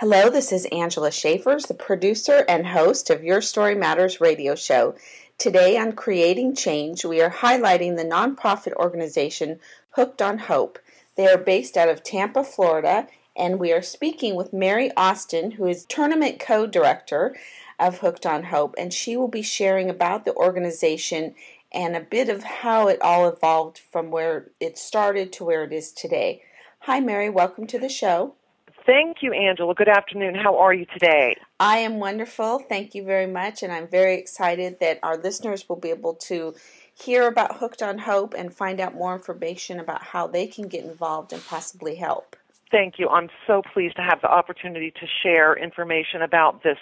Hello, 0.00 0.30
this 0.30 0.50
is 0.50 0.64
Angela 0.72 1.10
Schaefers, 1.10 1.66
the 1.66 1.74
producer 1.74 2.46
and 2.48 2.68
host 2.68 3.10
of 3.10 3.22
Your 3.22 3.42
Story 3.42 3.74
Matters 3.74 4.18
radio 4.18 4.54
show. 4.54 4.94
Today 5.36 5.76
on 5.76 5.92
Creating 5.92 6.54
Change, 6.54 7.04
we 7.04 7.20
are 7.20 7.28
highlighting 7.28 7.98
the 7.98 8.04
nonprofit 8.06 8.72
organization 8.76 9.60
Hooked 9.90 10.22
on 10.22 10.38
Hope. 10.38 10.78
They 11.16 11.28
are 11.28 11.36
based 11.36 11.76
out 11.76 11.90
of 11.90 12.02
Tampa, 12.02 12.44
Florida, 12.44 13.08
and 13.36 13.60
we 13.60 13.74
are 13.74 13.82
speaking 13.82 14.36
with 14.36 14.54
Mary 14.54 14.90
Austin, 14.96 15.50
who 15.50 15.66
is 15.66 15.84
tournament 15.84 16.40
co 16.40 16.66
director 16.66 17.36
of 17.78 17.98
Hooked 17.98 18.24
on 18.24 18.44
Hope, 18.44 18.74
and 18.78 18.94
she 18.94 19.18
will 19.18 19.28
be 19.28 19.42
sharing 19.42 19.90
about 19.90 20.24
the 20.24 20.34
organization 20.34 21.34
and 21.74 21.94
a 21.94 22.00
bit 22.00 22.30
of 22.30 22.42
how 22.42 22.88
it 22.88 23.02
all 23.02 23.28
evolved 23.28 23.76
from 23.76 24.10
where 24.10 24.50
it 24.60 24.78
started 24.78 25.30
to 25.34 25.44
where 25.44 25.62
it 25.62 25.74
is 25.74 25.92
today. 25.92 26.40
Hi, 26.84 27.00
Mary, 27.00 27.28
welcome 27.28 27.66
to 27.66 27.78
the 27.78 27.90
show. 27.90 28.36
Thank 28.90 29.18
you, 29.22 29.32
Angela. 29.32 29.72
Good 29.72 29.88
afternoon. 29.88 30.34
How 30.34 30.58
are 30.58 30.74
you 30.74 30.84
today? 30.84 31.36
I 31.60 31.76
am 31.76 32.00
wonderful. 32.00 32.58
Thank 32.58 32.96
you 32.96 33.04
very 33.04 33.28
much. 33.28 33.62
And 33.62 33.72
I'm 33.72 33.86
very 33.86 34.18
excited 34.18 34.80
that 34.80 34.98
our 35.04 35.16
listeners 35.16 35.68
will 35.68 35.76
be 35.76 35.90
able 35.90 36.14
to 36.14 36.56
hear 36.92 37.28
about 37.28 37.58
Hooked 37.58 37.82
on 37.82 37.98
Hope 37.98 38.34
and 38.36 38.52
find 38.52 38.80
out 38.80 38.96
more 38.96 39.14
information 39.14 39.78
about 39.78 40.02
how 40.02 40.26
they 40.26 40.48
can 40.48 40.66
get 40.66 40.82
involved 40.84 41.32
and 41.32 41.40
possibly 41.46 41.94
help. 41.94 42.34
Thank 42.72 42.94
you. 42.98 43.08
I'm 43.08 43.28
so 43.46 43.62
pleased 43.72 43.94
to 43.94 44.02
have 44.02 44.20
the 44.22 44.28
opportunity 44.28 44.90
to 44.90 45.06
share 45.22 45.56
information 45.56 46.22
about 46.22 46.64
this 46.64 46.78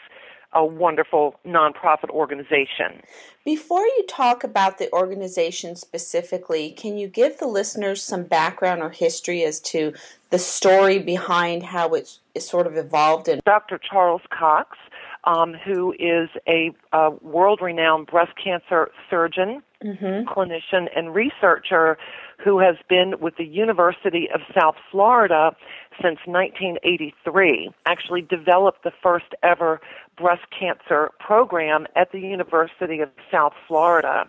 a 0.52 0.64
wonderful 0.64 1.34
nonprofit 1.46 2.10
organization. 2.10 3.02
Before 3.44 3.82
you 3.82 4.04
talk 4.08 4.44
about 4.44 4.78
the 4.78 4.92
organization 4.92 5.76
specifically, 5.76 6.70
can 6.70 6.98
you 6.98 7.08
give 7.08 7.38
the 7.38 7.46
listeners 7.46 8.02
some 8.02 8.24
background 8.24 8.82
or 8.82 8.90
history 8.90 9.44
as 9.44 9.60
to 9.60 9.92
the 10.30 10.38
story 10.38 10.98
behind 10.98 11.62
how 11.62 11.94
it's, 11.94 12.20
it's 12.34 12.48
sort 12.48 12.66
of 12.66 12.76
evolved? 12.76 13.28
And 13.28 13.42
Dr. 13.44 13.78
Charles 13.78 14.22
Cox, 14.30 14.76
um, 15.24 15.54
who 15.54 15.92
is 15.98 16.28
a, 16.46 16.72
a 16.92 17.10
world-renowned 17.22 18.06
breast 18.06 18.32
cancer 18.42 18.90
surgeon, 19.10 19.62
mm-hmm. 19.84 20.28
clinician, 20.28 20.88
and 20.94 21.14
researcher, 21.14 21.98
who 22.42 22.60
has 22.60 22.76
been 22.88 23.14
with 23.20 23.36
the 23.36 23.44
University 23.44 24.28
of 24.32 24.40
South 24.58 24.76
Florida 24.90 25.56
since 26.00 26.18
1983, 26.26 27.70
actually 27.86 28.22
developed 28.22 28.84
the 28.84 28.92
first 29.02 29.34
ever 29.42 29.80
breast 30.16 30.44
cancer 30.56 31.10
program 31.18 31.86
at 31.96 32.12
the 32.12 32.20
University 32.20 33.00
of 33.00 33.10
South 33.30 33.54
Florida. 33.66 34.28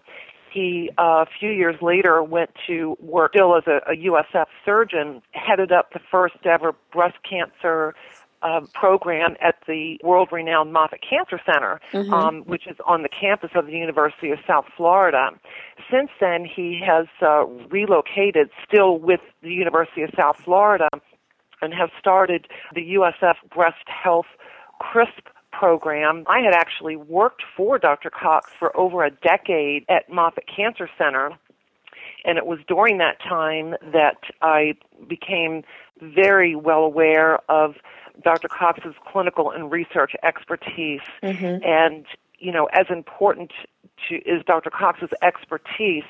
He, 0.51 0.89
uh, 0.97 1.23
a 1.23 1.27
few 1.39 1.51
years 1.51 1.75
later, 1.81 2.23
went 2.23 2.49
to 2.66 2.97
work 2.99 3.33
still 3.35 3.55
as 3.55 3.63
a, 3.67 3.81
a 3.91 3.95
USF 3.95 4.47
surgeon, 4.66 5.21
headed 5.31 5.71
up 5.71 5.94
the 5.94 5.99
first 6.11 6.38
ever 6.45 6.73
breast 6.91 7.17
cancer 7.29 7.94
uh, 8.41 8.61
program 8.73 9.35
at 9.41 9.55
the 9.67 9.99
world 10.03 10.29
renowned 10.31 10.73
Moffitt 10.73 11.01
Cancer 11.07 11.39
Center, 11.45 11.79
mm-hmm. 11.91 12.13
um, 12.13 12.41
which 12.43 12.67
is 12.67 12.77
on 12.85 13.03
the 13.03 13.09
campus 13.09 13.51
of 13.55 13.65
the 13.65 13.73
University 13.73 14.31
of 14.31 14.39
South 14.47 14.65
Florida. 14.75 15.29
Since 15.91 16.09
then, 16.19 16.45
he 16.45 16.81
has 16.85 17.07
uh, 17.21 17.45
relocated, 17.69 18.49
still 18.67 18.97
with 18.97 19.21
the 19.41 19.51
University 19.53 20.01
of 20.03 20.09
South 20.15 20.37
Florida, 20.43 20.89
and 21.61 21.73
has 21.73 21.89
started 21.99 22.47
the 22.73 22.93
USF 22.93 23.35
Breast 23.53 23.87
Health 23.87 24.27
CRISP 24.79 25.27
program. 25.51 26.23
I 26.27 26.39
had 26.39 26.53
actually 26.53 26.95
worked 26.95 27.43
for 27.57 27.77
Dr. 27.77 28.09
Cox 28.09 28.51
for 28.57 28.75
over 28.77 29.03
a 29.03 29.11
decade 29.11 29.83
at 29.89 30.09
Moffitt 30.09 30.45
Cancer 30.53 30.89
Center. 30.97 31.31
And 32.25 32.37
it 32.37 32.45
was 32.45 32.59
during 32.67 32.97
that 32.97 33.19
time 33.21 33.75
that 33.93 34.17
I 34.41 34.73
became 35.07 35.63
very 36.01 36.55
well 36.55 36.83
aware 36.83 37.39
of 37.49 37.75
Dr. 38.23 38.48
Cox's 38.48 38.95
clinical 39.12 39.52
and 39.52 39.72
research 39.72 40.14
expertise. 40.23 41.02
Mm-hmm. 41.23 41.64
And, 41.64 42.06
you 42.38 42.52
know, 42.52 42.70
as 42.73 42.88
important 42.89 43.52
to, 44.08 44.16
is 44.16 44.44
Dr. 44.45 44.70
Cox's 44.70 45.09
expertise, 45.22 46.03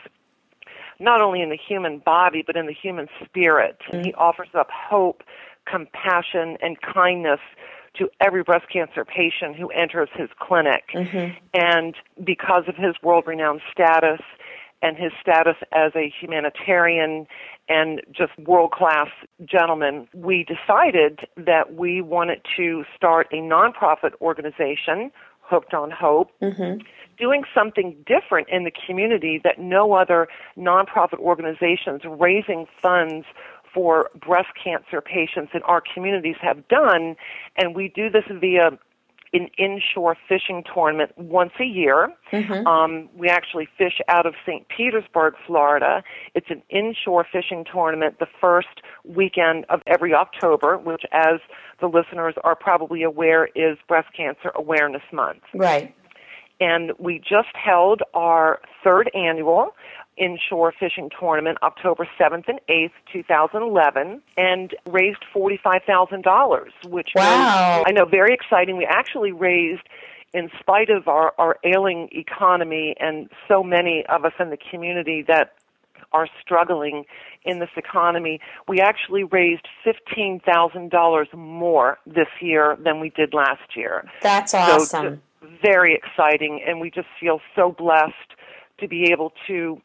not 1.00 1.22
only 1.22 1.42
in 1.42 1.50
the 1.50 1.58
human 1.58 2.00
body, 2.00 2.44
but 2.46 2.56
in 2.56 2.66
the 2.66 2.74
human 2.74 3.08
spirit. 3.24 3.78
Mm-hmm. 3.92 4.04
He 4.04 4.14
offers 4.14 4.50
up 4.54 4.70
hope, 4.72 5.24
compassion, 5.66 6.58
and 6.62 6.78
kindness 6.82 7.40
to 7.98 8.10
every 8.22 8.44
breast 8.44 8.66
cancer 8.72 9.04
patient 9.04 9.56
who 9.56 9.70
enters 9.70 10.10
his 10.16 10.30
clinic. 10.40 10.86
Mm-hmm. 10.94 11.38
And 11.54 11.96
because 12.24 12.64
of 12.68 12.76
his 12.76 12.96
world 13.02 13.26
renowned 13.28 13.62
status 13.72 14.22
and 14.82 14.98
his 14.98 15.12
status 15.22 15.56
as 15.72 15.92
a 15.96 16.12
humanitarian 16.20 17.28
and 17.68 18.02
just 18.12 18.32
world 18.40 18.72
class 18.72 19.08
gentleman, 19.46 20.08
we 20.14 20.46
decided 20.46 21.20
that 21.38 21.76
we 21.76 22.02
wanted 22.02 22.42
to 22.58 22.84
start 22.96 23.28
a 23.32 23.38
nonprofit 23.38 24.12
organization, 24.22 25.12
Hooked 25.42 25.74
on 25.74 25.92
Hope. 25.92 26.32
Mm-hmm 26.42 26.82
doing 27.20 27.44
something 27.54 27.98
different 28.08 28.48
in 28.50 28.64
the 28.64 28.72
community 28.72 29.42
that 29.44 29.60
no 29.60 29.92
other 29.92 30.30
nonprofit 30.58 31.20
organizations 31.20 32.02
raising 32.06 32.66
funds 32.82 33.26
for 33.74 34.10
breast 34.26 34.50
cancer 34.62 35.02
patients 35.02 35.52
in 35.54 35.62
our 35.64 35.84
communities 35.94 36.38
have 36.42 36.68
done, 36.70 37.16
and 37.58 37.76
we 37.76 37.92
do 37.94 38.10
this 38.10 38.24
via 38.40 38.72
an 39.34 39.48
inshore 39.58 40.16
fishing 40.28 40.64
tournament 40.74 41.12
once 41.18 41.52
a 41.60 41.66
year. 41.66 42.10
Mm-hmm. 42.32 42.66
Um, 42.68 43.10
we 43.16 43.30
actually 43.30 43.68
fish 43.78 44.00
out 44.08 44.26
of 44.26 44.34
St. 44.46 44.66
Petersburg, 44.70 45.36
Florida. 45.46 46.04
It's 46.36 46.50
an 46.50 46.62
inshore 46.70 47.26
fishing 47.32 47.66
tournament 47.72 48.20
the 48.20 48.28
first 48.40 48.82
weekend 49.04 49.66
of 49.70 49.82
every 49.88 50.14
October, 50.14 50.78
which, 50.78 51.04
as 51.12 51.40
the 51.80 51.88
listeners 51.88 52.36
are 52.44 52.56
probably 52.56 53.04
aware, 53.04 53.48
is 53.56 53.78
Breast 53.88 54.10
Cancer 54.16 54.52
Awareness 54.56 55.04
Month. 55.12 55.44
Right. 55.54 55.96
And 56.62 56.92
we 57.00 57.20
just 57.20 57.56
held 57.56 58.02
our 58.14 58.60
third 58.84 59.10
annual 59.14 59.74
inshore 60.20 60.74
fishing 60.78 61.10
tournament 61.18 61.58
October 61.64 62.08
7th 62.20 62.48
and 62.48 62.60
8th, 62.70 62.92
2011, 63.12 64.22
and 64.38 64.76
raised 64.88 65.24
$45,000, 65.34 66.66
which 66.86 67.10
wow. 67.16 67.24
was, 67.80 67.86
I 67.88 67.92
know, 67.92 68.06
very 68.06 68.34
exciting. 68.34 68.78
We 68.78 68.86
actually 68.86 69.32
raised 69.32 69.84
in 70.34 70.50
spite 70.60 70.90
of 70.90 71.08
our, 71.08 71.34
our 71.38 71.58
ailing 71.64 72.10
economy 72.12 72.96
and 73.00 73.30
so 73.48 73.64
many 73.64 74.06
of 74.10 74.26
us 74.26 74.34
in 74.40 74.50
the 74.50 74.58
community 74.70 75.24
that 75.28 75.54
are 76.12 76.28
struggling 76.42 77.06
in 77.46 77.60
this 77.60 77.70
economy, 77.78 78.40
we 78.68 78.80
actually 78.80 79.24
raised 79.24 79.68
$15,000 79.86 81.34
more 81.34 81.98
this 82.06 82.28
year 82.42 82.78
than 82.84 83.00
we 83.00 83.10
did 83.10 83.34
last 83.34 83.76
year. 83.76 84.10
That's 84.22 84.54
awesome. 84.54 85.22
So, 85.42 85.48
very 85.64 85.96
exciting, 85.96 86.64
and 86.68 86.80
we 86.80 86.90
just 86.90 87.08
feel 87.20 87.40
so 87.56 87.72
blessed 87.72 88.14
to 88.80 88.88
be 88.88 89.12
able 89.12 89.34
to 89.48 89.82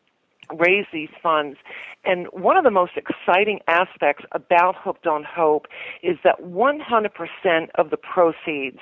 raise 0.53 0.87
these 0.93 1.11
funds. 1.23 1.59
And 2.05 2.27
one 2.33 2.57
of 2.57 2.65
the 2.65 2.71
most 2.71 2.93
exciting 2.97 3.61
aspects 3.67 4.25
about 4.33 4.77
Hooked 4.77 5.07
on 5.07 5.25
Hope 5.25 5.67
is 6.03 6.19
that 6.25 6.43
100% 6.43 7.71
of 7.77 7.91
the 7.91 7.97
proceeds 7.97 8.79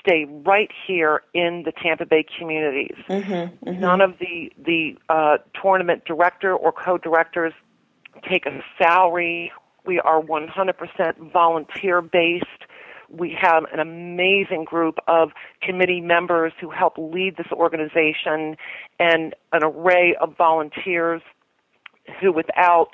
stay 0.00 0.24
right 0.24 0.70
here 0.86 1.22
in 1.34 1.62
the 1.64 1.72
Tampa 1.72 2.06
Bay 2.06 2.24
communities. 2.38 2.96
Mm-hmm, 3.08 3.32
mm-hmm. 3.68 3.80
None 3.80 4.00
of 4.00 4.18
the 4.18 4.52
the 4.58 4.96
uh, 5.08 5.38
tournament 5.60 6.04
director 6.04 6.54
or 6.54 6.72
co-directors 6.72 7.52
take 8.28 8.46
a 8.46 8.62
salary. 8.78 9.52
We 9.84 10.00
are 10.00 10.22
100% 10.22 11.32
volunteer 11.32 12.00
based 12.00 12.46
we 13.12 13.36
have 13.40 13.64
an 13.72 13.78
amazing 13.78 14.64
group 14.64 14.96
of 15.06 15.30
committee 15.62 16.00
members 16.00 16.52
who 16.60 16.70
help 16.70 16.94
lead 16.96 17.36
this 17.36 17.46
organization 17.52 18.56
and 18.98 19.34
an 19.52 19.62
array 19.62 20.16
of 20.20 20.36
volunteers 20.36 21.20
who 22.20 22.32
without 22.32 22.90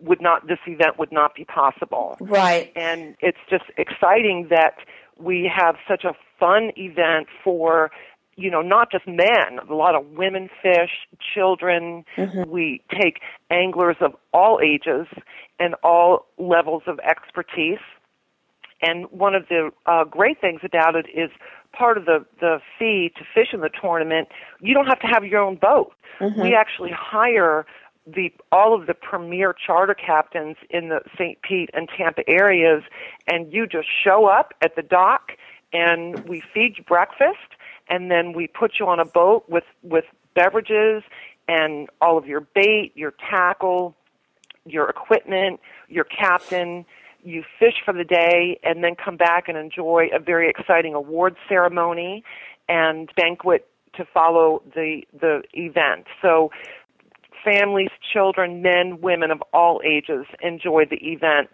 would 0.00 0.20
not 0.20 0.48
this 0.48 0.58
event 0.66 0.98
would 0.98 1.12
not 1.12 1.34
be 1.34 1.44
possible. 1.44 2.16
Right. 2.20 2.72
And 2.74 3.14
it's 3.20 3.38
just 3.48 3.64
exciting 3.76 4.48
that 4.50 4.76
we 5.18 5.50
have 5.54 5.76
such 5.86 6.04
a 6.04 6.14
fun 6.40 6.72
event 6.76 7.28
for 7.44 7.90
you 8.36 8.50
know, 8.50 8.62
not 8.62 8.90
just 8.90 9.06
men, 9.06 9.58
a 9.68 9.74
lot 9.74 9.94
of 9.94 10.06
women 10.12 10.48
fish, 10.62 10.90
children. 11.34 12.04
Mm-hmm. 12.16 12.50
We 12.50 12.82
take 12.90 13.20
anglers 13.50 13.96
of 14.00 14.14
all 14.32 14.58
ages 14.64 15.06
and 15.60 15.74
all 15.82 16.26
levels 16.38 16.82
of 16.86 16.98
expertise. 17.00 17.78
And 18.82 19.06
one 19.10 19.34
of 19.34 19.48
the 19.48 19.70
uh, 19.86 20.04
great 20.04 20.40
things 20.40 20.60
about 20.64 20.96
it 20.96 21.06
is 21.14 21.30
part 21.72 21.96
of 21.96 22.04
the, 22.04 22.24
the 22.40 22.60
fee 22.78 23.12
to 23.16 23.24
fish 23.34 23.48
in 23.52 23.60
the 23.60 23.70
tournament, 23.70 24.28
you 24.60 24.74
don't 24.74 24.86
have 24.86 25.00
to 25.00 25.06
have 25.06 25.24
your 25.24 25.40
own 25.40 25.56
boat. 25.56 25.92
Mm-hmm. 26.20 26.40
We 26.40 26.54
actually 26.54 26.90
hire 26.90 27.64
the 28.06 28.32
all 28.50 28.74
of 28.78 28.86
the 28.86 28.94
premier 28.94 29.54
charter 29.54 29.94
captains 29.94 30.56
in 30.70 30.88
the 30.88 31.00
St. 31.16 31.40
Pete 31.42 31.70
and 31.72 31.88
Tampa 31.96 32.28
areas, 32.28 32.82
and 33.28 33.52
you 33.52 33.66
just 33.66 33.88
show 34.04 34.26
up 34.26 34.52
at 34.60 34.74
the 34.74 34.82
dock, 34.82 35.32
and 35.72 36.28
we 36.28 36.42
feed 36.52 36.74
you 36.78 36.84
breakfast, 36.84 37.56
and 37.88 38.10
then 38.10 38.32
we 38.32 38.48
put 38.48 38.72
you 38.80 38.88
on 38.88 38.98
a 38.98 39.04
boat 39.04 39.44
with 39.48 39.64
with 39.82 40.04
beverages 40.34 41.04
and 41.48 41.88
all 42.00 42.18
of 42.18 42.26
your 42.26 42.40
bait, 42.40 42.92
your 42.94 43.14
tackle, 43.30 43.94
your 44.64 44.88
equipment, 44.88 45.60
your 45.88 46.04
captain 46.04 46.84
you 47.22 47.44
fish 47.58 47.74
for 47.84 47.92
the 47.94 48.04
day 48.04 48.58
and 48.62 48.82
then 48.82 48.94
come 48.94 49.16
back 49.16 49.48
and 49.48 49.56
enjoy 49.56 50.08
a 50.12 50.18
very 50.18 50.48
exciting 50.48 50.94
award 50.94 51.36
ceremony 51.48 52.24
and 52.68 53.10
banquet 53.16 53.68
to 53.96 54.04
follow 54.04 54.62
the 54.74 55.02
the 55.18 55.42
event. 55.52 56.06
So 56.20 56.50
families, 57.44 57.90
children, 58.12 58.62
men, 58.62 59.00
women 59.00 59.30
of 59.30 59.42
all 59.52 59.80
ages 59.84 60.26
enjoy 60.40 60.84
the 60.88 60.96
event. 60.96 61.50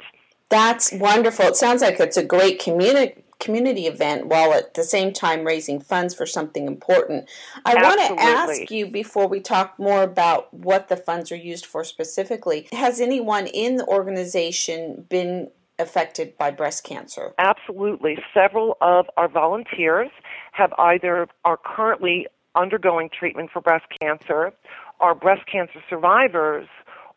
That's 0.51 0.93
wonderful. 0.93 1.47
It 1.47 1.57
sounds 1.57 1.83
like 1.83 2.01
it's 2.01 2.17
a 2.17 2.25
great 2.25 2.59
community 2.59 3.23
community 3.39 3.87
event 3.87 4.27
while 4.27 4.53
at 4.53 4.75
the 4.75 4.83
same 4.83 5.13
time 5.13 5.45
raising 5.45 5.81
funds 5.81 6.13
for 6.15 6.27
something 6.27 6.67
important. 6.67 7.31
I 7.65 7.75
want 7.75 8.01
to 8.01 8.21
ask 8.21 8.71
you 8.71 8.87
before 8.87 9.29
we 9.29 9.41
talk 9.41 9.79
more 9.79 10.03
about 10.03 10.53
what 10.53 10.89
the 10.89 10.97
funds 10.97 11.31
are 11.31 11.37
used 11.37 11.65
for 11.65 11.85
specifically. 11.85 12.69
Has 12.73 13.01
anyone 13.01 13.47
in 13.47 13.77
the 13.77 13.87
organization 13.87 15.07
been 15.09 15.51
affected 15.79 16.37
by 16.39 16.51
breast 16.51 16.85
cancer? 16.85 17.35
Absolutely. 17.39 18.19
Several 18.35 18.77
of 18.81 19.07
our 19.17 19.29
volunteers 19.29 20.11
have 20.53 20.73
either 20.79 21.29
are 21.45 21.59
currently 21.63 22.27
undergoing 22.55 23.09
treatment 23.17 23.51
for 23.53 23.61
breast 23.61 23.87
cancer, 24.01 24.53
are 25.01 25.15
breast 25.15 25.43
cancer 25.51 25.81
survivors, 25.89 26.67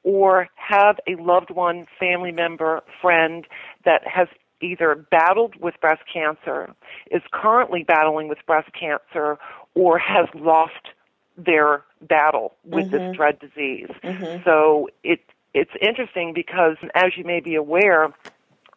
or 0.03 0.47
have 0.55 0.97
a 1.07 1.15
loved 1.21 1.51
one, 1.51 1.85
family 1.99 2.31
member, 2.31 2.81
friend 3.01 3.45
that 3.85 4.01
has 4.05 4.27
either 4.61 4.95
battled 5.09 5.55
with 5.59 5.73
breast 5.81 6.01
cancer, 6.11 6.73
is 7.09 7.21
currently 7.31 7.83
battling 7.83 8.27
with 8.27 8.37
breast 8.45 8.69
cancer, 8.79 9.37
or 9.73 9.97
has 9.97 10.27
lost 10.35 10.89
their 11.37 11.83
battle 12.01 12.53
with 12.63 12.85
mm-hmm. 12.85 12.97
this 12.97 13.15
dread 13.15 13.39
disease. 13.39 13.89
Mm-hmm. 14.03 14.43
So 14.43 14.89
it 15.03 15.19
it's 15.53 15.71
interesting 15.81 16.33
because 16.33 16.77
as 16.95 17.17
you 17.17 17.25
may 17.25 17.41
be 17.41 17.55
aware, 17.55 18.13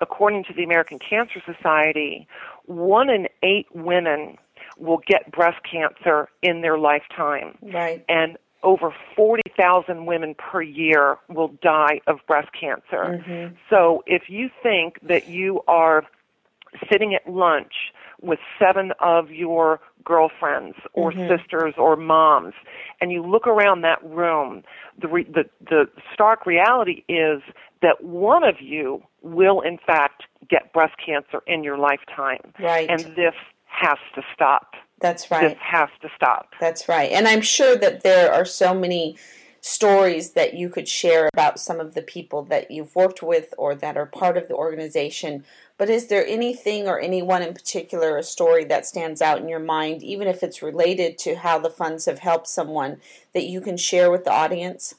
according 0.00 0.44
to 0.44 0.52
the 0.54 0.62
American 0.62 0.98
Cancer 0.98 1.42
Society, 1.44 2.26
one 2.66 3.10
in 3.10 3.28
eight 3.42 3.66
women 3.74 4.38
will 4.78 5.00
get 5.06 5.30
breast 5.30 5.58
cancer 5.70 6.28
in 6.42 6.62
their 6.62 6.78
lifetime. 6.78 7.56
Right. 7.62 8.04
And 8.08 8.36
over 8.62 8.94
40,000 9.14 10.06
women 10.06 10.34
per 10.34 10.62
year 10.62 11.18
will 11.28 11.52
die 11.62 12.00
of 12.06 12.18
breast 12.26 12.48
cancer. 12.58 13.22
Mm-hmm. 13.22 13.54
So 13.70 14.02
if 14.06 14.24
you 14.28 14.48
think 14.62 14.98
that 15.02 15.28
you 15.28 15.60
are 15.68 16.04
sitting 16.90 17.14
at 17.14 17.30
lunch 17.30 17.72
with 18.20 18.38
seven 18.58 18.92
of 19.00 19.30
your 19.30 19.80
girlfriends 20.04 20.76
or 20.92 21.12
mm-hmm. 21.12 21.34
sisters 21.34 21.74
or 21.76 21.96
moms 21.96 22.54
and 23.00 23.12
you 23.12 23.22
look 23.22 23.46
around 23.46 23.82
that 23.82 24.02
room 24.04 24.62
the, 25.00 25.08
re- 25.08 25.24
the 25.24 25.44
the 25.60 25.86
stark 26.12 26.46
reality 26.46 27.04
is 27.08 27.42
that 27.80 28.02
one 28.02 28.44
of 28.44 28.56
you 28.60 29.02
will 29.24 29.60
in 29.60 29.78
fact 29.78 30.24
get 30.48 30.72
breast 30.72 30.94
cancer 31.04 31.42
in 31.46 31.64
your 31.64 31.78
lifetime 31.78 32.52
right 32.60 32.88
and 32.88 33.00
this 33.16 33.34
has 33.66 33.98
to 34.14 34.22
stop 34.32 34.74
that's 35.00 35.30
right. 35.30 35.50
This 35.50 35.58
has 35.60 35.90
to 36.00 36.08
stop. 36.16 36.54
That's 36.60 36.88
right. 36.88 37.12
And 37.12 37.28
I'm 37.28 37.42
sure 37.42 37.76
that 37.76 38.02
there 38.02 38.32
are 38.32 38.46
so 38.46 38.72
many 38.72 39.18
stories 39.60 40.32
that 40.32 40.54
you 40.54 40.68
could 40.68 40.88
share 40.88 41.28
about 41.32 41.58
some 41.58 41.80
of 41.80 41.94
the 41.94 42.02
people 42.02 42.42
that 42.44 42.70
you've 42.70 42.94
worked 42.94 43.22
with 43.22 43.52
or 43.56 43.74
that 43.74 43.96
are 43.96 44.06
part 44.06 44.36
of 44.36 44.48
the 44.48 44.54
organization. 44.54 45.44
But 45.78 45.90
is 45.90 46.08
there 46.08 46.26
anything 46.26 46.86
or 46.86 47.00
anyone 47.00 47.42
in 47.42 47.54
particular, 47.54 48.16
a 48.16 48.22
story 48.22 48.64
that 48.64 48.86
stands 48.86 49.20
out 49.20 49.40
in 49.40 49.48
your 49.48 49.60
mind, 49.60 50.02
even 50.02 50.28
if 50.28 50.42
it's 50.42 50.62
related 50.62 51.18
to 51.18 51.36
how 51.36 51.58
the 51.58 51.70
funds 51.70 52.06
have 52.06 52.20
helped 52.20 52.46
someone, 52.46 53.00
that 53.32 53.44
you 53.44 53.60
can 53.60 53.76
share 53.76 54.10
with 54.10 54.24
the 54.24 54.32
audience? 54.32 54.94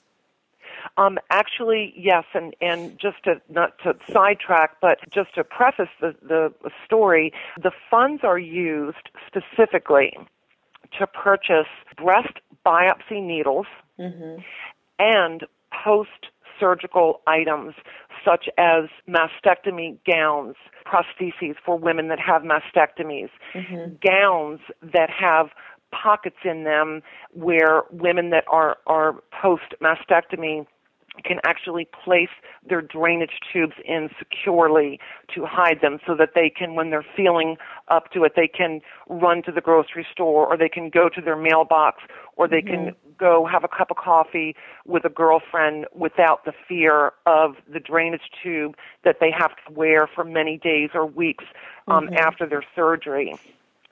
Um, 0.97 1.17
actually, 1.29 1.93
yes, 1.95 2.23
and, 2.33 2.55
and 2.61 2.97
just 2.99 3.23
to 3.25 3.41
not 3.49 3.77
to 3.83 3.93
sidetrack, 4.11 4.77
but 4.81 4.99
just 5.13 5.33
to 5.35 5.43
preface 5.43 5.89
the, 5.99 6.15
the 6.21 6.53
story, 6.85 7.31
the 7.61 7.71
funds 7.89 8.23
are 8.23 8.39
used 8.39 9.09
specifically 9.27 10.17
to 10.99 11.07
purchase 11.07 11.67
breast 11.97 12.39
biopsy 12.65 13.21
needles 13.21 13.65
mm-hmm. 13.99 14.41
and 14.99 15.45
post 15.83 16.09
surgical 16.59 17.21
items 17.27 17.73
such 18.23 18.47
as 18.57 18.85
mastectomy 19.07 19.97
gowns, 20.09 20.55
prostheses 20.85 21.55
for 21.63 21.77
women 21.77 22.07
that 22.07 22.19
have 22.19 22.41
mastectomies, 22.41 23.29
mm-hmm. 23.53 23.95
gowns 24.05 24.59
that 24.81 25.09
have 25.09 25.49
pockets 25.91 26.37
in 26.43 26.63
them 26.63 27.01
where 27.33 27.83
women 27.91 28.31
that 28.31 28.43
are, 28.47 28.77
are 28.87 29.15
post 29.41 29.75
mastectomy 29.81 30.65
can 31.23 31.39
actually 31.43 31.87
place 32.03 32.29
their 32.67 32.81
drainage 32.81 33.39
tubes 33.51 33.75
in 33.85 34.09
securely 34.19 34.99
to 35.33 35.45
hide 35.45 35.79
them 35.81 35.99
so 36.05 36.15
that 36.15 36.29
they 36.35 36.49
can, 36.49 36.75
when 36.75 36.89
they're 36.89 37.05
feeling 37.15 37.57
up 37.87 38.11
to 38.11 38.23
it, 38.23 38.33
they 38.35 38.47
can 38.47 38.81
run 39.07 39.41
to 39.43 39.51
the 39.51 39.61
grocery 39.61 40.05
store 40.11 40.45
or 40.45 40.57
they 40.57 40.69
can 40.69 40.89
go 40.89 41.09
to 41.09 41.21
their 41.21 41.35
mailbox 41.35 42.03
or 42.35 42.47
they 42.47 42.61
mm-hmm. 42.61 42.85
can 42.85 42.95
go 43.17 43.47
have 43.49 43.63
a 43.63 43.67
cup 43.67 43.91
of 43.91 43.97
coffee 43.97 44.55
with 44.85 45.05
a 45.05 45.09
girlfriend 45.09 45.85
without 45.93 46.43
the 46.45 46.51
fear 46.67 47.13
of 47.25 47.55
the 47.71 47.79
drainage 47.79 48.29
tube 48.43 48.75
that 49.03 49.17
they 49.19 49.31
have 49.31 49.51
to 49.51 49.73
wear 49.73 50.07
for 50.07 50.23
many 50.23 50.57
days 50.57 50.89
or 50.93 51.05
weeks 51.05 51.45
um, 51.87 52.05
mm-hmm. 52.05 52.15
after 52.15 52.47
their 52.47 52.63
surgery. 52.75 53.33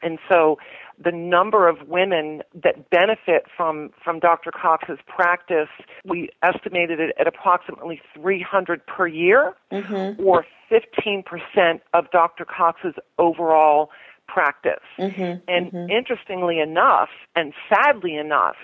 And 0.02 0.20
so 0.28 0.58
the 1.02 1.12
number 1.12 1.68
of 1.68 1.88
women 1.88 2.42
that 2.54 2.90
benefit 2.90 3.46
from, 3.56 3.92
from 4.04 4.20
Dr. 4.20 4.52
Cox's 4.52 5.00
practice, 5.08 5.70
we 6.06 6.30
estimated 6.42 7.00
it 7.00 7.16
at 7.20 7.28
approximately 7.28 8.02
300 8.16 8.86
per 8.86 9.08
year, 9.08 9.54
mm-hmm. 9.72 10.22
or 10.22 10.46
15% 10.72 11.82
of 11.94 12.12
Dr. 12.12 12.46
Cox's 12.46 12.96
overall 13.18 13.90
practice. 14.28 14.84
Mm-hmm. 14.98 15.42
And 15.48 15.72
mm-hmm. 15.72 15.90
interestingly 15.90 16.60
enough, 16.60 17.10
and 17.36 17.54
sadly 17.70 18.16
enough, 18.16 18.56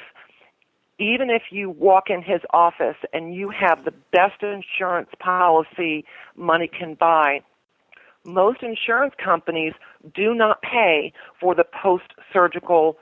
even 1.00 1.30
if 1.30 1.44
you 1.52 1.70
walk 1.70 2.10
in 2.10 2.22
his 2.22 2.42
office 2.52 2.98
and 3.14 3.34
you 3.34 3.50
have 3.50 3.86
the 3.86 3.94
best 4.12 4.44
insurance 4.44 5.10
policy 5.20 6.06
money 6.36 6.68
can 6.68 6.96
buy, 6.96 7.40
most 8.26 8.64
insurance 8.64 9.14
companies 9.24 9.74
do 10.14 10.34
not 10.34 10.62
pay 10.62 11.14
for 11.40 11.56
the 11.56 11.64
post 11.64 12.14
surgical 12.32 12.98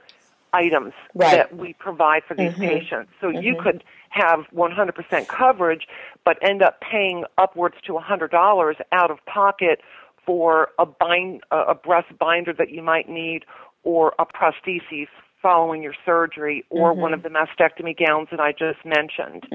items 0.53 0.93
right. 1.13 1.35
that 1.35 1.55
we 1.55 1.73
provide 1.73 2.23
for 2.27 2.35
these 2.35 2.51
mm-hmm. 2.51 2.61
patients. 2.61 3.11
So 3.19 3.27
mm-hmm. 3.27 3.43
you 3.43 3.57
could 3.61 3.83
have 4.09 4.45
100% 4.53 5.27
coverage, 5.27 5.87
but 6.25 6.37
end 6.41 6.61
up 6.61 6.81
paying 6.81 7.25
upwards 7.37 7.75
to 7.85 7.93
$100 7.93 8.75
out 8.91 9.11
of 9.11 9.17
pocket 9.25 9.81
for 10.25 10.69
a 10.79 10.85
bind, 10.85 11.41
a 11.51 11.75
breast 11.75 12.07
binder 12.17 12.53
that 12.53 12.69
you 12.69 12.81
might 12.81 13.09
need, 13.09 13.45
or 13.83 14.13
a 14.19 14.25
prosthesis 14.25 15.07
following 15.41 15.83
your 15.83 15.93
surgery, 16.05 16.65
or 16.69 16.91
mm-hmm. 16.91 17.01
one 17.01 17.13
of 17.13 17.23
the 17.23 17.29
mastectomy 17.29 17.97
gowns 17.97 18.27
that 18.31 18.39
I 18.39 18.51
just 18.51 18.83
mentioned. 18.83 19.45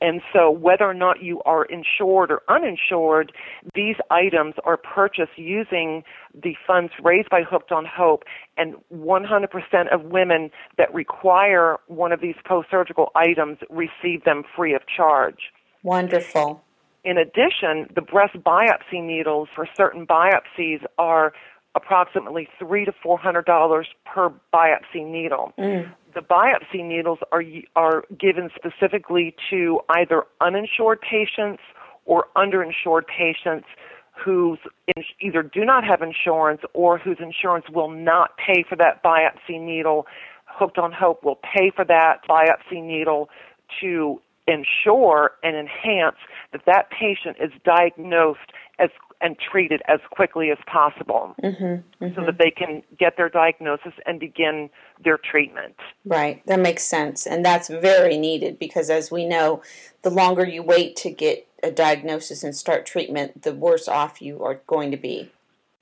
And 0.00 0.22
so 0.32 0.50
whether 0.50 0.84
or 0.84 0.94
not 0.94 1.22
you 1.22 1.42
are 1.44 1.64
insured 1.66 2.30
or 2.30 2.42
uninsured, 2.48 3.32
these 3.74 3.96
items 4.10 4.54
are 4.64 4.76
purchased 4.76 5.36
using 5.36 6.02
the 6.34 6.54
funds 6.66 6.92
raised 7.02 7.28
by 7.28 7.42
Hooked 7.42 7.72
on 7.72 7.84
Hope 7.84 8.24
and 8.56 8.74
100% 8.94 9.94
of 9.94 10.02
women 10.04 10.50
that 10.78 10.92
require 10.94 11.76
one 11.86 12.12
of 12.12 12.20
these 12.20 12.36
post-surgical 12.46 13.10
items 13.14 13.58
receive 13.68 14.24
them 14.24 14.42
free 14.56 14.74
of 14.74 14.82
charge. 14.86 15.52
Wonderful. 15.82 16.62
In 17.04 17.16
addition, 17.16 17.90
the 17.94 18.02
breast 18.02 18.36
biopsy 18.36 19.02
needles 19.02 19.48
for 19.54 19.66
certain 19.76 20.06
biopsies 20.06 20.84
are 20.98 21.32
approximately 21.74 22.48
three 22.58 22.84
to 22.84 22.92
four 23.02 23.18
hundred 23.18 23.44
dollars 23.44 23.86
per 24.04 24.30
biopsy 24.52 25.06
needle. 25.06 25.52
Mm. 25.58 25.92
The 26.14 26.20
biopsy 26.20 26.84
needles 26.84 27.18
are 27.32 27.42
are 27.76 28.04
given 28.18 28.50
specifically 28.54 29.34
to 29.50 29.80
either 29.90 30.24
uninsured 30.40 31.00
patients 31.00 31.62
or 32.04 32.26
underinsured 32.36 33.06
patients 33.06 33.66
who 34.24 34.56
either 35.20 35.42
do 35.42 35.64
not 35.64 35.84
have 35.84 36.02
insurance 36.02 36.60
or 36.74 36.98
whose 36.98 37.18
insurance 37.20 37.66
will 37.72 37.90
not 37.90 38.36
pay 38.36 38.64
for 38.68 38.76
that 38.76 39.02
biopsy 39.02 39.60
needle. 39.60 40.06
Hooked 40.46 40.78
on 40.78 40.92
Hope 40.92 41.24
will 41.24 41.38
pay 41.42 41.70
for 41.74 41.84
that 41.84 42.20
biopsy 42.28 42.82
needle 42.82 43.30
to 43.80 44.20
ensure 44.46 45.32
and 45.42 45.56
enhance 45.56 46.16
that 46.52 46.62
that 46.66 46.90
patient 46.90 47.36
is 47.40 47.52
diagnosed 47.64 48.52
as 48.78 48.90
and 49.20 49.36
treated 49.38 49.82
as 49.86 50.00
quickly 50.10 50.50
as 50.50 50.58
possible 50.66 51.34
mm-hmm, 51.42 51.64
mm-hmm. 51.64 52.14
so 52.14 52.24
that 52.24 52.38
they 52.38 52.50
can 52.50 52.82
get 52.98 53.16
their 53.16 53.28
diagnosis 53.28 53.92
and 54.06 54.18
begin 54.18 54.70
their 55.02 55.18
treatment. 55.18 55.76
Right, 56.04 56.44
that 56.46 56.60
makes 56.60 56.82
sense. 56.82 57.26
And 57.26 57.44
that's 57.44 57.68
very 57.68 58.16
needed 58.16 58.58
because, 58.58 58.90
as 58.90 59.10
we 59.10 59.26
know, 59.26 59.62
the 60.02 60.10
longer 60.10 60.44
you 60.44 60.62
wait 60.62 60.96
to 60.96 61.10
get 61.10 61.46
a 61.62 61.70
diagnosis 61.70 62.42
and 62.42 62.56
start 62.56 62.86
treatment, 62.86 63.42
the 63.42 63.54
worse 63.54 63.88
off 63.88 64.22
you 64.22 64.42
are 64.42 64.60
going 64.66 64.90
to 64.90 64.96
be. 64.96 65.30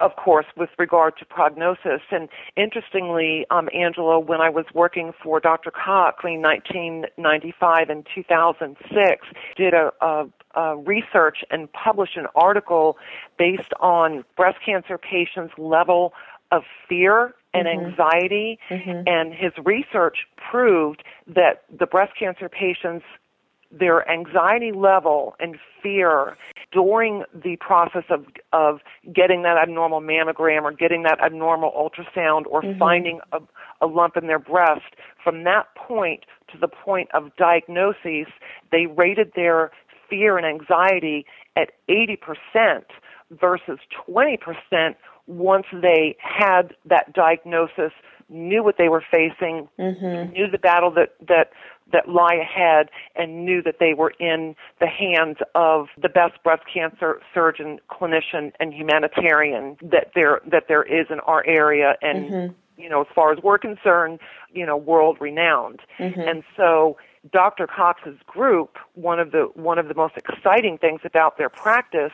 Of 0.00 0.16
course, 0.16 0.46
with 0.56 0.70
regard 0.78 1.16
to 1.18 1.24
prognosis. 1.24 2.00
And 2.10 2.28
interestingly, 2.56 3.46
um, 3.50 3.68
Angela, 3.74 4.20
when 4.20 4.40
I 4.40 4.48
was 4.48 4.64
working 4.74 5.12
for 5.22 5.40
Dr. 5.40 5.70
Cox 5.70 6.18
between 6.18 6.42
1995 6.42 7.90
and 7.90 8.06
2006, 8.14 9.26
did 9.56 9.74
a, 9.74 9.92
a, 10.00 10.26
a 10.54 10.76
research 10.76 11.38
and 11.50 11.72
published 11.72 12.16
an 12.16 12.26
article 12.34 12.96
based 13.38 13.72
on 13.80 14.24
breast 14.36 14.58
cancer 14.64 14.98
patients' 14.98 15.54
level 15.58 16.12
of 16.50 16.62
fear 16.88 17.34
and 17.54 17.66
mm-hmm. 17.66 17.86
anxiety. 17.86 18.58
Mm-hmm. 18.70 19.02
And 19.06 19.34
his 19.34 19.52
research 19.64 20.18
proved 20.50 21.02
that 21.26 21.64
the 21.76 21.86
breast 21.86 22.12
cancer 22.18 22.48
patients 22.48 23.04
their 23.70 24.08
anxiety 24.10 24.72
level 24.72 25.34
and 25.40 25.58
fear 25.82 26.37
during 26.72 27.25
the 27.34 27.56
process 27.56 28.04
of 28.08 28.25
of 28.52 28.80
getting 29.12 29.42
that 29.42 29.58
abnormal 29.58 30.00
mammogram 30.00 30.62
or 30.62 30.72
getting 30.72 31.02
that 31.02 31.20
abnormal 31.20 31.70
ultrasound 31.72 32.46
or 32.46 32.62
mm-hmm. 32.62 32.78
finding 32.78 33.20
a, 33.32 33.38
a 33.82 33.87
lump 33.87 34.16
in 34.16 34.26
their 34.26 34.38
breast 34.38 34.94
from 35.22 35.44
that 35.44 35.66
point 35.75 36.25
to 36.50 36.58
the 36.58 36.68
point 36.68 37.08
of 37.12 37.30
diagnosis 37.37 38.32
they 38.72 38.87
rated 38.87 39.32
their 39.37 39.70
fear 40.08 40.38
and 40.38 40.46
anxiety 40.46 41.26
at 41.56 41.72
80% 41.88 42.84
versus 43.30 43.78
20% 44.08 44.94
once 45.26 45.66
they 45.72 46.16
had 46.20 46.75
that 46.87 47.12
diagnosis 47.12 47.92
knew 48.30 48.62
what 48.62 48.76
they 48.78 48.88
were 48.88 49.04
facing, 49.10 49.68
mm-hmm. 49.78 50.32
knew 50.32 50.50
the 50.50 50.58
battle 50.58 50.90
that 50.90 51.14
that 51.26 51.50
that 51.92 52.09
lie 52.09 52.35
ahead, 52.35 52.90
and 53.16 53.45
knew 53.45 53.62
that 53.62 53.76
they 53.80 53.95
were 53.95 54.12
in 54.18 54.54
the 54.80 54.87
hands 54.87 55.38
of 55.54 55.87
the 56.00 56.09
best 56.09 56.42
breast 56.42 56.62
cancer 56.73 57.21
surgeon, 57.35 57.78
clinician, 57.90 58.52
and 58.61 58.73
humanitarian 58.73 59.76
that 59.83 60.12
there 60.14 60.40
that 60.50 60.64
there 60.68 60.83
is 60.83 61.07
in 61.11 61.21
our 61.21 61.45
area, 61.47 61.97
and 62.02 62.30
mm-hmm. 62.30 62.80
you 62.80 62.88
know, 62.88 63.00
as 63.00 63.07
far 63.14 63.33
as 63.33 63.38
we're 63.42 63.59
concerned, 63.59 64.18
you 64.52 64.66
know, 64.66 64.76
world 64.76 65.18
renowned. 65.21 65.80
Mm-hmm. 65.99 66.21
And 66.21 66.42
so 66.57 66.97
Dr. 67.33 67.66
Cox's 67.66 68.18
group, 68.26 68.78
one 68.95 69.18
of 69.18 69.33
the 69.33 69.50
one 69.54 69.78
of 69.78 69.88
the 69.88 69.95
most 69.95 70.16
exciting 70.16 70.78
things 70.78 71.00
about 71.04 71.37
their 71.38 71.49
practice 71.49 72.12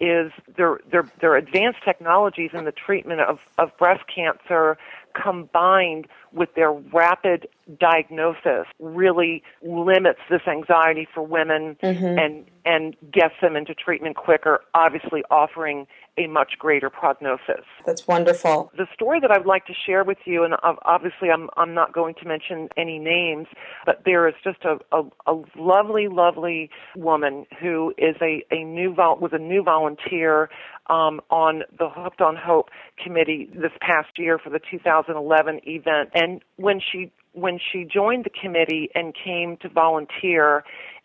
is 0.00 0.32
their 0.56 0.80
their 0.90 1.10
their 1.20 1.36
advanced 1.36 1.80
technologies 1.84 2.50
in 2.52 2.64
the 2.64 2.72
treatment 2.72 3.20
of, 3.20 3.38
of 3.58 3.76
breast 3.78 4.04
cancer 4.12 4.76
combined 5.14 6.06
with 6.32 6.54
their 6.54 6.72
rapid 6.72 7.48
diagnosis 7.78 8.66
really 8.78 9.42
limits 9.62 10.18
this 10.28 10.42
anxiety 10.46 11.06
for 11.14 11.22
women 11.22 11.76
mm-hmm. 11.82 12.18
and 12.18 12.44
and 12.66 12.96
gets 13.12 13.34
them 13.40 13.56
into 13.56 13.74
treatment 13.74 14.16
quicker, 14.16 14.60
obviously 14.74 15.22
offering 15.30 15.86
a 16.16 16.26
much 16.26 16.52
greater 16.58 16.90
prognosis. 16.90 17.64
That's 17.84 18.06
wonderful. 18.06 18.70
The 18.76 18.86
story 18.94 19.20
that 19.20 19.30
I'd 19.30 19.46
like 19.46 19.66
to 19.66 19.72
share 19.86 20.04
with 20.04 20.18
you, 20.24 20.44
and 20.44 20.54
obviously 20.82 21.30
I'm 21.30 21.48
I'm 21.56 21.74
not 21.74 21.92
going 21.92 22.14
to 22.22 22.28
mention 22.28 22.68
any 22.76 22.98
names, 22.98 23.46
but 23.84 24.02
there 24.04 24.28
is 24.28 24.34
just 24.42 24.64
a 24.64 24.78
a, 24.92 25.02
a 25.26 25.42
lovely, 25.56 26.08
lovely 26.08 26.70
woman 26.96 27.46
who 27.60 27.92
is 27.98 28.16
a 28.22 28.44
a 28.50 28.64
new 28.64 28.94
vol- 28.94 29.18
was 29.18 29.32
a 29.32 29.38
new 29.38 29.62
volunteer 29.62 30.48
um, 30.88 31.20
on 31.30 31.62
the 31.78 31.88
Hooked 31.88 32.20
on 32.20 32.36
Hope 32.36 32.68
committee 33.02 33.48
this 33.52 33.72
past 33.80 34.18
year 34.18 34.38
for 34.38 34.50
the 34.50 34.60
2011 34.70 35.60
event, 35.64 36.10
and 36.14 36.42
when 36.56 36.80
she 36.80 37.10
when 37.32 37.58
she 37.58 37.84
joined 37.84 38.24
the 38.24 38.30
committee 38.30 38.88
and 38.94 39.14
came 39.14 39.56
to 39.60 39.68
volunteer 39.68 40.62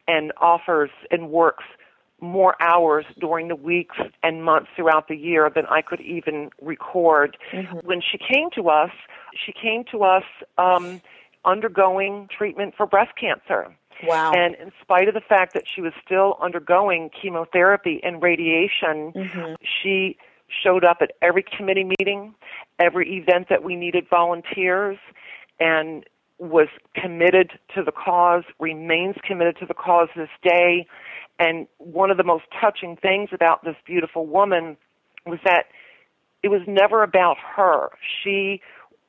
and 0.07 0.31
offers 0.39 0.89
and 1.11 1.29
works 1.29 1.63
more 2.21 2.55
hours 2.61 3.05
during 3.19 3.47
the 3.47 3.55
weeks 3.55 3.95
and 4.23 4.43
months 4.43 4.69
throughout 4.75 5.07
the 5.07 5.15
year 5.15 5.49
than 5.53 5.65
I 5.67 5.81
could 5.81 6.01
even 6.01 6.49
record. 6.61 7.37
Mm-hmm. 7.53 7.77
When 7.79 8.01
she 8.01 8.17
came 8.17 8.49
to 8.55 8.69
us, 8.69 8.91
she 9.33 9.53
came 9.53 9.83
to 9.91 10.03
us 10.03 10.23
um, 10.57 11.01
undergoing 11.45 12.27
treatment 12.35 12.73
for 12.75 12.85
breast 12.85 13.11
cancer. 13.19 13.73
Wow. 14.03 14.31
And 14.33 14.55
in 14.55 14.71
spite 14.81 15.07
of 15.07 15.13
the 15.13 15.21
fact 15.21 15.53
that 15.53 15.63
she 15.73 15.81
was 15.81 15.93
still 16.05 16.37
undergoing 16.41 17.09
chemotherapy 17.21 17.99
and 18.03 18.21
radiation, 18.21 19.11
mm-hmm. 19.13 19.53
she 19.83 20.17
showed 20.63 20.83
up 20.83 20.97
at 21.01 21.11
every 21.21 21.43
committee 21.43 21.89
meeting, 21.99 22.33
every 22.79 23.17
event 23.17 23.47
that 23.49 23.63
we 23.63 23.75
needed 23.75 24.05
volunteers, 24.09 24.97
and 25.59 26.05
was 26.39 26.67
committed 26.95 27.51
to 27.75 27.83
the 27.83 27.91
cause, 27.91 28.43
remains 28.59 29.15
committed 29.27 29.57
to 29.59 29.65
the 29.65 29.73
cause 29.73 30.07
this 30.15 30.29
day. 30.41 30.87
And 31.37 31.67
one 31.77 32.11
of 32.11 32.17
the 32.17 32.23
most 32.23 32.45
touching 32.59 32.97
things 32.97 33.29
about 33.33 33.63
this 33.63 33.75
beautiful 33.85 34.25
woman 34.25 34.77
was 35.25 35.39
that 35.43 35.65
it 36.41 36.49
was 36.49 36.61
never 36.67 37.03
about 37.03 37.37
her. 37.55 37.89
She 38.23 38.61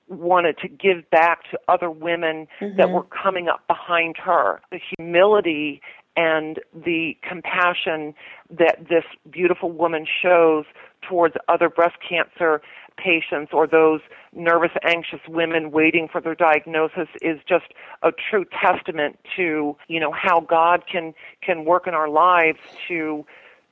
wanted 0.08 0.58
to 0.58 0.68
give 0.68 1.08
back 1.10 1.42
to 1.52 1.58
other 1.68 1.90
women 1.90 2.48
mm-hmm. 2.60 2.76
that 2.76 2.90
were 2.90 3.04
coming 3.04 3.48
up 3.48 3.66
behind 3.68 4.16
her. 4.16 4.60
The 4.72 4.80
humility 4.96 5.80
and 6.16 6.58
the 6.74 7.16
compassion 7.22 8.14
that 8.50 8.88
this 8.88 9.04
beautiful 9.30 9.70
woman 9.70 10.04
shows 10.22 10.64
towards 11.08 11.34
other 11.48 11.68
breast 11.68 11.96
cancer 12.06 12.60
patients 12.96 13.52
or 13.52 13.66
those 13.66 14.00
nervous, 14.32 14.70
anxious 14.82 15.20
women 15.28 15.70
waiting 15.70 16.08
for 16.10 16.20
their 16.20 16.34
diagnosis 16.34 17.08
is 17.22 17.38
just 17.48 17.66
a 18.02 18.10
true 18.12 18.44
testament 18.62 19.18
to, 19.36 19.76
you 19.88 20.00
know, 20.00 20.12
how 20.12 20.40
God 20.40 20.84
can, 20.90 21.14
can 21.42 21.64
work 21.64 21.86
in 21.86 21.94
our 21.94 22.08
lives 22.08 22.58
to, 22.88 23.24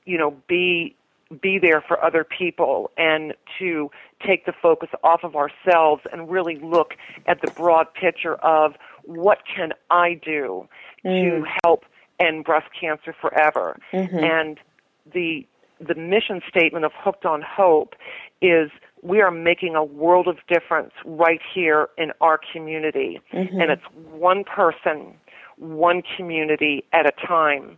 you 0.05 0.17
know, 0.17 0.35
be 0.47 0.95
be 1.41 1.59
there 1.59 1.83
for 1.87 2.03
other 2.03 2.23
people 2.23 2.89
and 2.97 3.35
to 3.59 3.91
take 4.25 4.45
the 4.45 4.53
focus 4.61 4.89
off 5.03 5.23
of 5.23 5.35
ourselves 5.35 6.01
and 6.11 6.29
really 6.29 6.57
look 6.57 6.93
at 7.27 7.39
the 7.41 7.51
broad 7.51 7.93
picture 7.93 8.33
of 8.35 8.73
what 9.03 9.39
can 9.55 9.71
I 9.91 10.15
do 10.15 10.67
mm. 11.05 11.21
to 11.21 11.45
help 11.63 11.85
end 12.19 12.45
breast 12.45 12.69
cancer 12.79 13.15
forever. 13.19 13.77
Mm-hmm. 13.93 14.17
And 14.17 14.59
the 15.13 15.45
the 15.79 15.95
mission 15.95 16.41
statement 16.49 16.83
of 16.83 16.91
Hooked 16.93 17.25
on 17.25 17.41
Hope 17.41 17.95
is 18.41 18.69
we 19.01 19.21
are 19.21 19.31
making 19.31 19.75
a 19.75 19.83
world 19.83 20.27
of 20.27 20.37
difference 20.47 20.91
right 21.05 21.39
here 21.53 21.89
in 21.97 22.11
our 22.21 22.39
community. 22.51 23.21
Mm-hmm. 23.33 23.61
And 23.61 23.71
it's 23.71 23.83
one 24.11 24.43
person, 24.43 25.13
one 25.57 26.01
community 26.17 26.83
at 26.93 27.05
a 27.05 27.27
time 27.27 27.77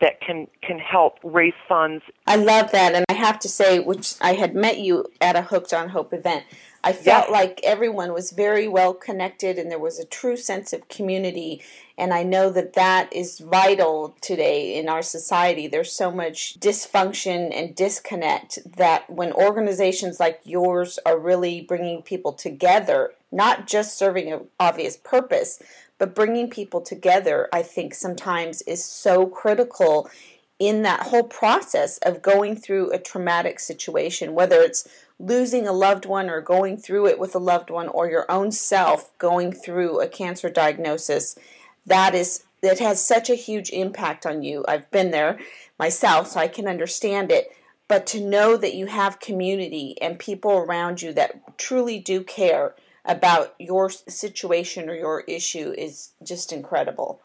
that 0.00 0.20
can 0.20 0.46
can 0.62 0.78
help 0.78 1.18
raise 1.22 1.52
funds. 1.68 2.02
I 2.26 2.36
love 2.36 2.70
that 2.72 2.94
and 2.94 3.04
I 3.08 3.14
have 3.14 3.38
to 3.40 3.48
say 3.48 3.78
which 3.78 4.14
I 4.20 4.34
had 4.34 4.54
met 4.54 4.78
you 4.78 5.04
at 5.20 5.36
a 5.36 5.42
Hooked 5.42 5.74
on 5.74 5.90
Hope 5.90 6.12
event. 6.12 6.44
I 6.84 6.92
felt 6.92 7.26
yes. 7.26 7.30
like 7.30 7.60
everyone 7.62 8.12
was 8.12 8.32
very 8.32 8.66
well 8.66 8.92
connected 8.92 9.56
and 9.56 9.70
there 9.70 9.78
was 9.78 10.00
a 10.00 10.04
true 10.04 10.36
sense 10.36 10.72
of 10.72 10.88
community. 10.88 11.62
And 11.96 12.12
I 12.12 12.24
know 12.24 12.50
that 12.50 12.72
that 12.72 13.12
is 13.12 13.38
vital 13.38 14.16
today 14.20 14.76
in 14.76 14.88
our 14.88 15.02
society. 15.02 15.68
There's 15.68 15.92
so 15.92 16.10
much 16.10 16.58
dysfunction 16.58 17.50
and 17.54 17.76
disconnect 17.76 18.58
that 18.76 19.08
when 19.08 19.32
organizations 19.32 20.18
like 20.18 20.40
yours 20.44 20.98
are 21.06 21.18
really 21.18 21.60
bringing 21.60 22.02
people 22.02 22.32
together, 22.32 23.12
not 23.30 23.68
just 23.68 23.96
serving 23.96 24.32
an 24.32 24.48
obvious 24.58 24.96
purpose, 24.96 25.62
but 25.98 26.16
bringing 26.16 26.50
people 26.50 26.80
together, 26.80 27.48
I 27.52 27.62
think 27.62 27.94
sometimes 27.94 28.60
is 28.62 28.84
so 28.84 29.26
critical 29.26 30.10
in 30.58 30.82
that 30.82 31.00
whole 31.00 31.24
process 31.24 31.98
of 31.98 32.22
going 32.22 32.56
through 32.56 32.92
a 32.92 32.98
traumatic 32.98 33.58
situation, 33.58 34.34
whether 34.34 34.60
it's 34.60 34.88
losing 35.22 35.66
a 35.66 35.72
loved 35.72 36.04
one 36.04 36.28
or 36.28 36.40
going 36.40 36.76
through 36.76 37.06
it 37.06 37.18
with 37.18 37.34
a 37.34 37.38
loved 37.38 37.70
one 37.70 37.88
or 37.88 38.10
your 38.10 38.30
own 38.30 38.50
self 38.50 39.16
going 39.18 39.52
through 39.52 40.00
a 40.00 40.08
cancer 40.08 40.50
diagnosis 40.50 41.38
that 41.86 42.14
is 42.14 42.44
that 42.62 42.78
has 42.78 43.04
such 43.04 43.28
a 43.28 43.34
huge 43.34 43.70
impact 43.70 44.24
on 44.24 44.42
you. 44.42 44.64
I've 44.68 44.90
been 44.90 45.10
there 45.10 45.38
myself 45.78 46.28
so 46.28 46.40
i 46.40 46.46
can 46.48 46.68
understand 46.68 47.32
it. 47.32 47.50
But 47.88 48.06
to 48.08 48.20
know 48.20 48.56
that 48.56 48.74
you 48.74 48.86
have 48.86 49.20
community 49.20 49.96
and 50.00 50.18
people 50.18 50.52
around 50.52 51.02
you 51.02 51.12
that 51.14 51.58
truly 51.58 51.98
do 51.98 52.22
care 52.22 52.74
about 53.04 53.54
your 53.58 53.90
situation 53.90 54.88
or 54.88 54.94
your 54.94 55.24
issue 55.26 55.74
is 55.76 56.12
just 56.22 56.52
incredible. 56.52 57.20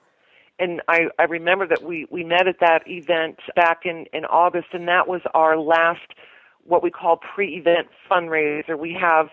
And 0.60 0.82
I, 0.88 1.06
I 1.20 1.24
remember 1.24 1.68
that 1.68 1.84
we, 1.84 2.08
we 2.10 2.24
met 2.24 2.48
at 2.48 2.60
that 2.60 2.82
event 2.88 3.40
back 3.56 3.82
in, 3.86 4.08
in 4.12 4.26
August, 4.26 4.70
and 4.74 4.88
that 4.88 5.08
was 5.08 5.22
our 5.36 5.56
last 5.58 6.02
what 6.68 6.84
we 6.84 6.92
call 6.92 7.18
pre-event 7.18 7.88
fundraiser. 8.10 8.78
We 8.78 8.98
have 9.00 9.30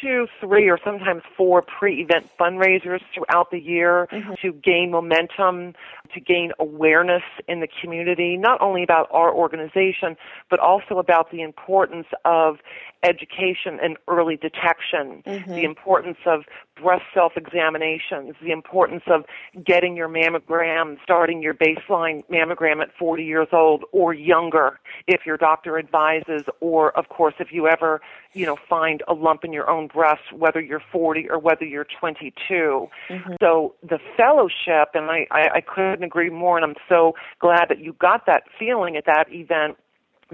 two, 0.00 0.26
three, 0.40 0.68
or 0.68 0.78
sometimes 0.84 1.22
four 1.36 1.62
pre-event 1.62 2.28
fundraisers 2.38 3.00
throughout 3.14 3.50
the 3.50 3.58
year 3.58 4.08
mm-hmm. 4.10 4.32
to 4.42 4.52
gain 4.52 4.90
momentum, 4.90 5.74
to 6.12 6.20
gain 6.20 6.52
awareness 6.58 7.22
in 7.48 7.60
the 7.60 7.68
community, 7.80 8.36
not 8.36 8.60
only 8.60 8.82
about 8.82 9.08
our 9.10 9.32
organization, 9.32 10.16
but 10.50 10.58
also 10.58 10.98
about 10.98 11.30
the 11.30 11.40
importance 11.40 12.06
of 12.24 12.58
education 13.02 13.78
and 13.82 13.96
early 14.08 14.36
detection, 14.36 15.22
mm-hmm. 15.24 15.50
the 15.50 15.62
importance 15.62 16.18
of 16.26 16.42
breast 16.80 17.04
self-examinations, 17.14 18.34
the 18.42 18.50
importance 18.50 19.02
of 19.06 19.24
getting 19.64 19.96
your 19.96 20.08
mammogram, 20.08 20.96
starting 21.02 21.42
your 21.42 21.54
baseline 21.54 22.22
mammogram 22.30 22.82
at 22.82 22.88
40 22.98 23.24
years 23.24 23.48
old 23.52 23.84
or 23.92 24.12
younger 24.14 24.78
if 25.06 25.26
your 25.26 25.36
doctor 25.36 25.78
advises, 25.78 26.42
or 26.60 26.96
of 26.96 27.08
course 27.08 27.34
if 27.38 27.48
you 27.52 27.66
ever, 27.66 28.00
you 28.34 28.46
know, 28.46 28.56
find 28.68 29.02
a 29.08 29.14
lump 29.14 29.44
in 29.44 29.52
your 29.52 29.68
own 29.70 29.86
breast, 29.86 30.32
whether 30.32 30.60
you're 30.60 30.82
40 30.92 31.28
or 31.30 31.38
whether 31.38 31.64
you're 31.64 31.86
22. 31.98 32.32
Mm-hmm. 32.50 33.32
So 33.40 33.74
the 33.82 33.98
fellowship, 34.16 34.90
and 34.94 35.10
I, 35.10 35.26
I, 35.30 35.48
I 35.56 35.60
couldn't 35.60 36.04
agree 36.04 36.30
more, 36.30 36.56
and 36.56 36.64
I'm 36.64 36.76
so 36.88 37.14
glad 37.40 37.66
that 37.68 37.78
you 37.78 37.94
got 37.94 38.26
that 38.26 38.44
feeling 38.58 38.96
at 38.96 39.06
that 39.06 39.26
event 39.30 39.76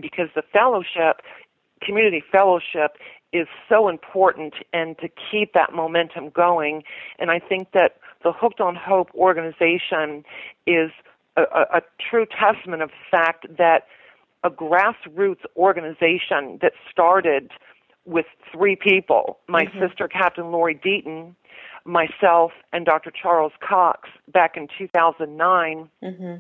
because 0.01 0.29
the 0.35 0.43
fellowship 0.53 1.23
community 1.83 2.23
fellowship 2.31 2.97
is 3.33 3.47
so 3.69 3.89
important 3.89 4.55
and 4.73 4.97
to 4.99 5.09
keep 5.09 5.55
that 5.55 5.73
momentum 5.75 6.31
going. 6.31 6.83
And 7.19 7.31
I 7.31 7.39
think 7.39 7.73
that 7.73 7.97
the 8.23 8.33
Hooked 8.33 8.61
on 8.61 8.77
Hope 8.77 9.09
organization 9.15 10.25
is 10.67 10.91
a, 11.37 11.43
a, 11.43 11.79
a 11.79 11.81
true 12.11 12.27
testament 12.27 12.83
of 12.83 12.91
the 12.91 13.17
fact 13.17 13.47
that 13.57 13.87
a 14.45 14.51
grassroots 14.51 15.45
organization 15.57 16.59
that 16.61 16.73
started 16.91 17.51
with 18.05 18.27
three 18.53 18.77
people 18.77 19.39
my 19.49 19.65
mm-hmm. 19.65 19.87
sister, 19.87 20.09
Captain 20.09 20.51
Lori 20.51 20.75
Deaton, 20.75 21.35
myself 21.85 22.53
and 22.73 22.87
Dr. 22.87 23.11
Charles 23.11 23.53
Cox 23.67 24.09
back 24.33 24.57
in 24.57 24.69
2009 24.79 25.89
mm-hmm. 26.03 26.35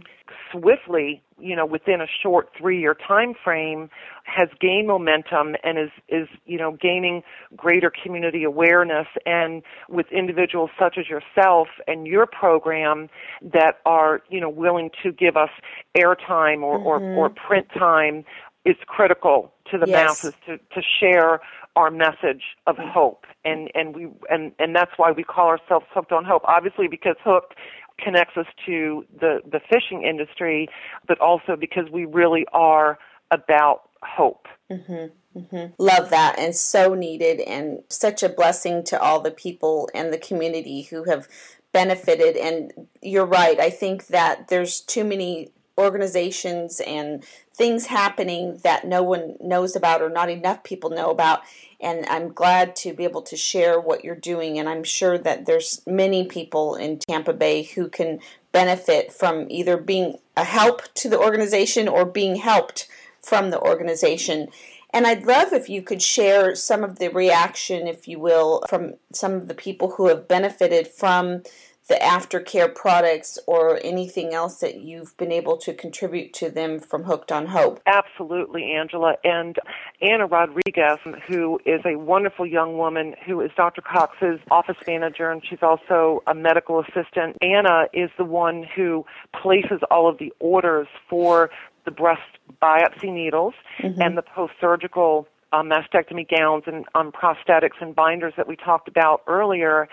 swiftly, 0.51 1.23
you 1.39 1.57
know, 1.57 1.67
within 1.67 2.01
a 2.01 2.07
short 2.23 2.51
three-year 2.59 2.97
time 3.07 3.35
frame, 3.43 3.91
has 4.25 4.49
gained 4.61 4.87
momentum 4.87 5.57
and 5.65 5.79
is 5.79 5.91
is 6.09 6.29
you 6.47 6.57
know 6.57 6.77
gaining 6.81 7.23
greater 7.57 7.93
community 8.03 8.45
awareness. 8.45 9.07
And 9.27 9.63
with 9.89 10.07
individuals 10.13 10.71
such 10.79 10.97
as 10.99 11.07
yourself 11.09 11.69
and 11.87 12.07
your 12.07 12.27
program 12.27 13.09
that 13.43 13.81
are 13.85 14.21
you 14.29 14.41
know 14.41 14.51
willing 14.51 14.91
to 15.03 15.13
give 15.13 15.37
us 15.37 15.51
airtime 15.97 16.63
or, 16.63 16.79
mm-hmm. 16.79 17.19
or 17.19 17.27
or 17.27 17.31
print 17.31 17.67
time 17.77 18.25
is 18.65 18.77
critical 18.87 19.53
to 19.71 19.79
the 19.79 19.87
yes. 19.87 20.25
masses 20.25 20.35
to, 20.47 20.59
to 20.59 20.83
share 21.01 21.41
our 21.75 21.91
message 21.91 22.43
of 22.67 22.77
hope 22.79 23.25
and 23.45 23.71
and 23.75 23.97
we 23.97 24.09
and 24.29 24.53
and 24.59 24.77
that's 24.77 24.93
why 24.97 25.11
we 25.11 25.25
call 25.25 25.49
ourselves 25.49 25.87
hooked 25.91 26.13
on 26.13 26.25
hope 26.25 26.43
obviously 26.45 26.87
because 26.87 27.17
hooked 27.25 27.55
connects 27.99 28.37
us 28.37 28.47
to 28.67 29.05
the 29.19 29.41
the 29.51 29.61
fishing 29.71 30.05
industry 30.05 30.69
but 31.09 31.19
also 31.21 31.57
because 31.59 31.89
we 31.91 32.05
really 32.05 32.45
are 32.53 32.99
about 33.31 33.89
hope 34.03 34.49
mm-hmm, 34.71 35.39
mm-hmm. 35.39 35.73
love 35.79 36.11
that 36.11 36.39
and 36.39 36.55
so 36.55 36.95
needed 36.95 37.41
and 37.41 37.83
such 37.89 38.23
a 38.23 38.29
blessing 38.29 38.85
to 38.85 39.01
all 39.01 39.21
the 39.21 39.31
people 39.31 39.89
and 39.95 40.13
the 40.13 40.19
community 40.19 40.83
who 40.83 41.05
have 41.05 41.27
benefited 41.73 42.37
and 42.37 42.73
you're 43.01 43.25
right 43.25 43.59
i 43.61 43.71
think 43.71 44.09
that 44.09 44.49
there's 44.49 44.81
too 44.81 45.05
many 45.05 45.51
organizations 45.79 46.81
and 46.81 47.25
things 47.55 47.87
happening 47.87 48.59
that 48.63 48.87
no 48.87 49.03
one 49.03 49.37
knows 49.41 49.75
about 49.75 50.03
or 50.03 50.11
not 50.11 50.31
enough 50.31 50.63
people 50.63 50.91
know 50.91 51.11
about 51.11 51.41
and 51.81 52.07
I'm 52.07 52.33
glad 52.33 52.77
to 52.77 52.93
be 52.93 53.05
able 53.05 53.23
to 53.23 53.37
share 53.37 53.81
what 53.81 54.05
you're 54.05 54.15
doing 54.15 54.59
and 54.59 54.69
I'm 54.69 54.85
sure 54.85 55.19
that 55.19 55.47
there's 55.47 55.83
many 55.87 56.27
people 56.27 56.77
in 56.77 56.99
Tampa 56.99 57.33
Bay 57.33 57.63
who 57.63 57.89
can 57.89 58.21
benefit 58.53 59.13
from 59.13 59.47
either 59.51 59.77
being 59.77 60.19
a 60.37 60.45
help 60.45 60.83
to 60.95 61.09
the 61.09 61.19
organization 61.19 61.89
or 61.89 62.05
being 62.05 62.37
helped 62.37 62.89
from 63.21 63.51
the 63.51 63.61
organization. 63.61 64.49
And 64.91 65.07
I'd 65.07 65.27
love 65.27 65.53
if 65.53 65.69
you 65.69 65.83
could 65.83 66.03
share 66.03 66.55
some 66.55 66.85
of 66.85 66.99
the 66.99 67.09
reaction, 67.09 67.87
if 67.87 68.07
you 68.07 68.19
will, 68.19 68.63
from 68.69 68.95
some 69.13 69.33
of 69.33 69.49
the 69.49 69.55
people 69.55 69.93
who 69.93 70.09
have 70.09 70.29
benefited 70.29 70.87
from 70.87 71.43
the 71.89 71.95
aftercare 71.97 72.73
products 72.73 73.39
or 73.47 73.81
anything 73.83 74.33
else 74.33 74.61
that 74.61 74.81
you've 74.81 75.17
been 75.17 75.33
able 75.33 75.57
to 75.57 75.75
contribute 75.75 76.33
to 76.33 76.49
them 76.49 76.79
from 76.79 77.03
Hooked 77.03 77.33
on 77.33 77.47
Hope. 77.47 77.81
Absolutely, 77.87 78.73
Angela. 78.73 79.15
And 79.25 79.57
Anna 80.01 80.27
Rodriguez, 80.27 80.99
who 81.27 81.59
is 81.67 81.81
a 81.85 81.97
wonderful 81.97 82.47
young 82.47 82.79
woman 82.79 83.15
who 83.27 83.41
is 83.41 83.51
Dr. 83.57 83.83
Cox's 83.83 84.39
office 84.51 84.77
manager, 84.87 85.31
and 85.31 85.43
she's 85.49 85.63
also 85.63 86.23
a 86.27 86.35
medical 86.35 86.81
assistant. 86.81 87.37
Anna 87.43 87.87
is 87.93 88.11
the 88.17 88.25
one 88.25 88.65
who 88.77 89.05
places 89.43 89.81
all 89.91 90.09
of 90.09 90.19
the 90.19 90.33
orders 90.39 90.87
for 91.09 91.51
the 91.85 91.91
breast 91.91 92.23
biopsy 92.63 93.13
needles 93.13 93.55
mm-hmm. 93.81 94.01
and 94.01 94.17
the 94.17 94.23
post 94.23 94.53
surgical 94.61 95.27
um, 95.53 95.69
mastectomy 95.69 96.27
gowns 96.29 96.65
and 96.67 96.85
um, 96.95 97.13
prosthetics 97.13 97.81
and 97.81 97.95
binders 97.95 98.33
that 98.37 98.49
we 98.49 98.57
talked 98.57 98.89
about 98.89 99.23
earlier. 99.27 99.89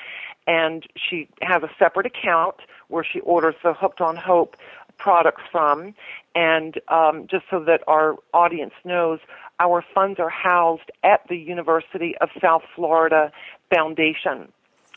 And 0.48 0.86
she 0.96 1.28
has 1.42 1.64
a 1.64 1.70
separate 1.78 2.06
account 2.06 2.56
where 2.88 3.04
she 3.04 3.20
orders 3.22 3.56
the 3.64 3.74
Hooked 3.74 4.02
on 4.02 4.16
Hope 4.16 4.56
products 4.98 5.44
from. 5.52 5.94
And 6.36 6.80
um, 6.88 7.28
just 7.30 7.46
so 7.50 7.64
that 7.64 7.84
our 7.88 8.16
audience 8.34 8.74
knows, 8.84 9.20
our 9.60 9.84
funds 9.94 10.20
are 10.20 10.30
housed 10.30 10.92
at 11.04 11.28
the 11.28 11.38
University 11.38 12.16
of 12.20 12.30
South 12.42 12.64
Florida 12.76 13.32
Foundation. 13.74 14.52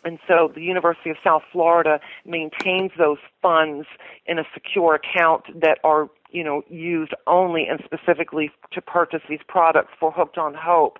And 0.05 0.19
so 0.27 0.51
the 0.53 0.63
University 0.63 1.11
of 1.11 1.17
South 1.23 1.43
Florida 1.53 2.01
maintains 2.25 2.91
those 2.99 3.19
funds 3.41 3.87
in 4.27 4.39
a 4.39 4.45
secure 4.53 4.95
account 4.95 5.45
that 5.61 5.79
are 5.85 6.09
you 6.33 6.43
know, 6.43 6.63
used 6.69 7.13
only 7.27 7.67
and 7.67 7.81
specifically 7.85 8.51
to 8.73 8.81
purchase 8.81 9.23
these 9.29 9.41
products 9.47 9.93
for 9.99 10.11
Hooked 10.11 10.39
on 10.39 10.55
Hope. 10.55 10.99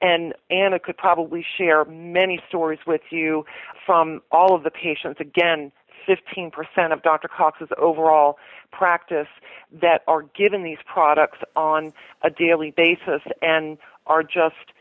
And 0.00 0.32
Anna 0.50 0.78
could 0.78 0.96
probably 0.96 1.44
share 1.56 1.84
many 1.84 2.40
stories 2.48 2.78
with 2.86 3.00
you 3.10 3.44
from 3.84 4.22
all 4.30 4.54
of 4.54 4.62
the 4.62 4.70
patients. 4.70 5.20
Again, 5.20 5.72
15% 6.08 6.92
of 6.92 7.02
Dr. 7.02 7.28
Cox's 7.28 7.68
overall 7.76 8.38
practice 8.72 9.28
that 9.72 10.02
are 10.06 10.22
given 10.22 10.62
these 10.62 10.78
products 10.86 11.38
on 11.56 11.92
a 12.22 12.30
daily 12.30 12.70
basis 12.70 13.22
and 13.42 13.76
are 14.06 14.22
just, 14.22 14.72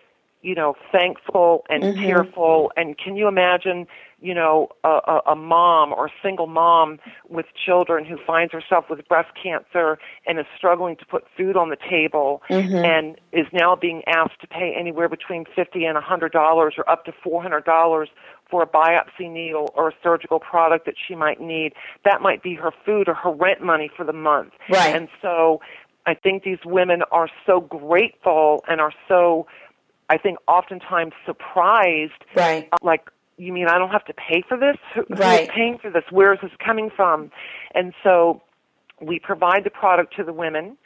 you 0.41 0.55
know, 0.55 0.75
thankful 0.91 1.65
and 1.69 1.83
mm-hmm. 1.83 2.01
tearful. 2.01 2.71
And 2.77 2.97
can 2.97 3.15
you 3.15 3.27
imagine 3.27 3.87
you 4.19 4.33
know, 4.33 4.69
a, 4.83 5.19
a 5.27 5.35
mom 5.35 5.93
or 5.93 6.07
a 6.07 6.11
single 6.23 6.47
mom 6.47 6.99
with 7.29 7.45
children 7.65 8.03
who 8.03 8.17
finds 8.25 8.51
herself 8.51 8.85
with 8.89 9.07
breast 9.07 9.29
cancer 9.41 9.99
and 10.25 10.39
is 10.39 10.45
struggling 10.57 10.95
to 10.95 11.05
put 11.05 11.23
food 11.37 11.55
on 11.55 11.69
the 11.69 11.77
table 11.89 12.41
mm-hmm. 12.49 12.75
and 12.75 13.17
is 13.31 13.45
now 13.53 13.75
being 13.75 14.01
asked 14.07 14.41
to 14.41 14.47
pay 14.47 14.73
anywhere 14.77 15.07
between 15.07 15.45
fifty 15.55 15.85
and 15.85 15.97
a 15.97 16.01
hundred 16.01 16.31
dollars 16.31 16.73
or 16.77 16.89
up 16.89 17.05
to 17.05 17.11
four 17.23 17.43
hundred 17.43 17.63
dollars 17.63 18.09
for 18.49 18.63
a 18.63 18.67
biopsy 18.67 19.29
needle 19.31 19.71
or 19.75 19.89
a 19.89 19.93
surgical 20.01 20.39
product 20.39 20.85
that 20.85 20.95
she 21.07 21.13
might 21.13 21.39
need. 21.39 21.73
That 22.03 22.21
might 22.21 22.41
be 22.41 22.55
her 22.55 22.71
food 22.85 23.07
or 23.07 23.13
her 23.13 23.31
rent 23.31 23.61
money 23.61 23.91
for 23.95 24.05
the 24.05 24.13
month. 24.13 24.53
Right. 24.69 24.95
And 24.95 25.09
so 25.21 25.61
I 26.07 26.15
think 26.15 26.43
these 26.43 26.59
women 26.65 27.03
are 27.11 27.29
so 27.45 27.59
grateful 27.59 28.63
and 28.67 28.81
are 28.81 28.93
so 29.07 29.45
I 30.09 30.17
think 30.17 30.37
oftentimes 30.47 31.13
surprised 31.25 32.23
right. 32.35 32.69
like 32.81 33.09
you 33.37 33.53
mean 33.53 33.67
I 33.67 33.77
don't 33.77 33.91
have 33.91 34.05
to 34.05 34.13
pay 34.13 34.43
for 34.47 34.57
this? 34.57 34.77
Who, 34.95 35.05
right. 35.09 35.41
Who's 35.41 35.49
paying 35.55 35.77
for 35.77 35.89
this? 35.89 36.03
Where 36.09 36.33
is 36.33 36.39
this 36.41 36.51
coming 36.63 36.89
from? 36.95 37.31
And 37.73 37.93
so 38.03 38.41
we 38.99 39.19
provide 39.19 39.63
the 39.63 39.69
product 39.69 40.15
to 40.17 40.23
the 40.23 40.33
women 40.33 40.77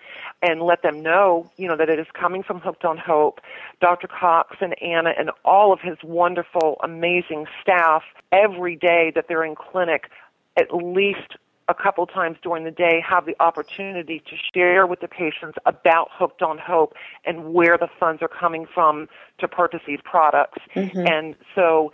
and 0.41 0.61
let 0.61 0.81
them 0.81 1.01
know, 1.01 1.49
you 1.55 1.67
know, 1.67 1.77
that 1.77 1.89
it 1.89 1.99
is 1.99 2.07
coming 2.13 2.43
from 2.43 2.59
Hooked 2.59 2.83
on 2.83 2.97
Hope. 2.97 3.39
Dr. 3.79 4.07
Cox 4.07 4.57
and 4.59 4.75
Anna 4.81 5.11
and 5.17 5.31
all 5.45 5.71
of 5.71 5.79
his 5.79 5.97
wonderful, 6.03 6.77
amazing 6.83 7.45
staff 7.61 8.03
every 8.31 8.75
day 8.75 9.11
that 9.15 9.25
they're 9.29 9.45
in 9.45 9.55
clinic, 9.55 10.09
at 10.57 10.73
least 10.75 11.37
a 11.69 11.73
couple 11.73 12.05
times 12.05 12.37
during 12.43 12.65
the 12.65 12.71
day, 12.71 13.01
have 13.07 13.25
the 13.25 13.35
opportunity 13.39 14.21
to 14.29 14.35
share 14.53 14.85
with 14.85 14.99
the 14.99 15.07
patients 15.07 15.57
about 15.65 16.09
Hooked 16.11 16.41
on 16.41 16.57
Hope 16.57 16.93
and 17.25 17.53
where 17.53 17.77
the 17.77 17.87
funds 17.99 18.21
are 18.21 18.27
coming 18.27 18.67
from 18.73 19.07
to 19.39 19.47
purchase 19.47 19.81
these 19.87 20.01
products. 20.03 20.59
Mm-hmm. 20.75 21.07
And 21.07 21.35
so 21.55 21.93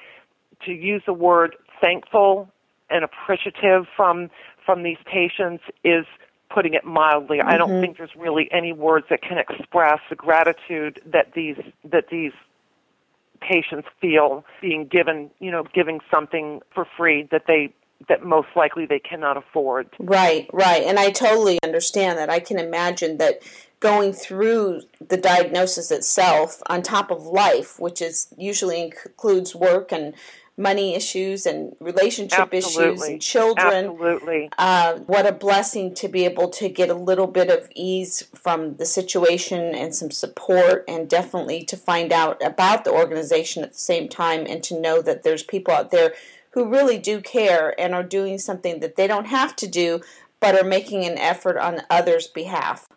to 0.66 0.72
use 0.72 1.02
the 1.06 1.14
word 1.14 1.56
thankful 1.82 2.50
and 2.90 3.04
appreciative 3.04 3.86
from 3.96 4.30
from 4.66 4.84
these 4.84 4.98
patients 5.06 5.64
is 5.84 6.06
putting 6.54 6.74
it 6.74 6.86
mildly. 6.86 7.38
Mm-hmm. 7.38 7.50
I 7.50 7.58
don't 7.58 7.70
mm-hmm. 7.70 7.82
think 7.82 7.98
there's 7.98 8.16
really 8.18 8.50
any 8.52 8.74
words 8.74 9.06
that 9.10 9.22
can 9.22 9.38
express 9.38 10.00
the 10.10 10.16
gratitude 10.16 11.02
that 11.06 11.34
these 11.34 11.58
that 11.84 12.06
these 12.10 12.34
patients 13.40 13.88
feel 14.02 14.44
being 14.62 14.88
given, 14.88 15.30
you 15.40 15.52
know, 15.52 15.64
giving 15.74 16.00
something 16.12 16.62
for 16.74 16.88
free 16.98 17.28
that 17.32 17.44
they 17.48 17.74
that 18.10 18.24
most 18.24 18.50
likely 18.56 18.86
they 18.86 19.00
cannot 19.00 19.38
afford. 19.38 19.90
Right, 20.00 20.48
right. 20.54 20.84
And 20.84 21.00
I 21.00 21.10
totally 21.10 21.58
understand 21.64 22.18
that. 22.20 22.30
I 22.30 22.40
can 22.40 22.60
imagine 22.60 23.18
that 23.18 23.42
going 23.80 24.14
through 24.14 24.82
the 25.06 25.18
diagnosis 25.18 25.92
itself 25.92 26.62
on 26.68 26.82
top 26.82 27.12
of 27.12 27.26
life, 27.26 27.80
which 27.80 28.02
is 28.02 28.28
usually 28.38 28.82
includes 28.82 29.56
work 29.56 29.92
and 29.92 30.14
money 30.58 30.96
issues 30.96 31.46
and 31.46 31.76
relationship 31.80 32.50
Absolutely. 32.52 32.94
issues 32.94 33.02
and 33.04 33.22
children. 33.22 33.86
Absolutely. 33.92 34.50
Uh, 34.58 34.98
what 35.00 35.28
a 35.28 35.32
blessing 35.32 35.94
to 35.94 36.08
be 36.08 36.26
able 36.26 36.50
to 36.50 36.68
get 36.68 36.90
a 36.90 36.96
little 36.96 37.28
bit 37.28 37.50
of 37.50 37.70
ease 37.76 38.24
from 38.34 38.76
the 38.78 38.86
situation 38.86 39.76
and 39.76 39.94
some 39.94 40.10
support, 40.10 40.84
and 40.88 41.08
definitely 41.08 41.64
to 41.66 41.78
find 41.78 42.12
out 42.12 42.44
about 42.44 42.84
the 42.84 42.92
organization 42.92 43.64
at 43.64 43.74
the 43.74 43.80
same 43.80 44.10
time 44.10 44.46
and 44.50 44.64
to 44.64 44.80
know 44.80 45.02
that 45.02 45.24
there's 45.24 45.44
people 45.44 45.74
out 45.74 45.92
there 45.92 46.14
who 46.52 46.68
really 46.68 46.98
do 46.98 47.22
care 47.22 47.80
and 47.80 47.94
are 47.94 48.04
doing 48.04 48.40
something 48.40 48.80
that 48.80 48.96
they 48.96 49.06
don't 49.06 49.28
have 49.28 49.56
to 49.56 49.68
do 49.68 50.02
but 50.40 50.56
are 50.56 50.68
making 50.68 51.04
an 51.06 51.18
effort 51.18 51.58
on 51.58 51.82
others' 51.90 52.28
behalf. 52.28 52.88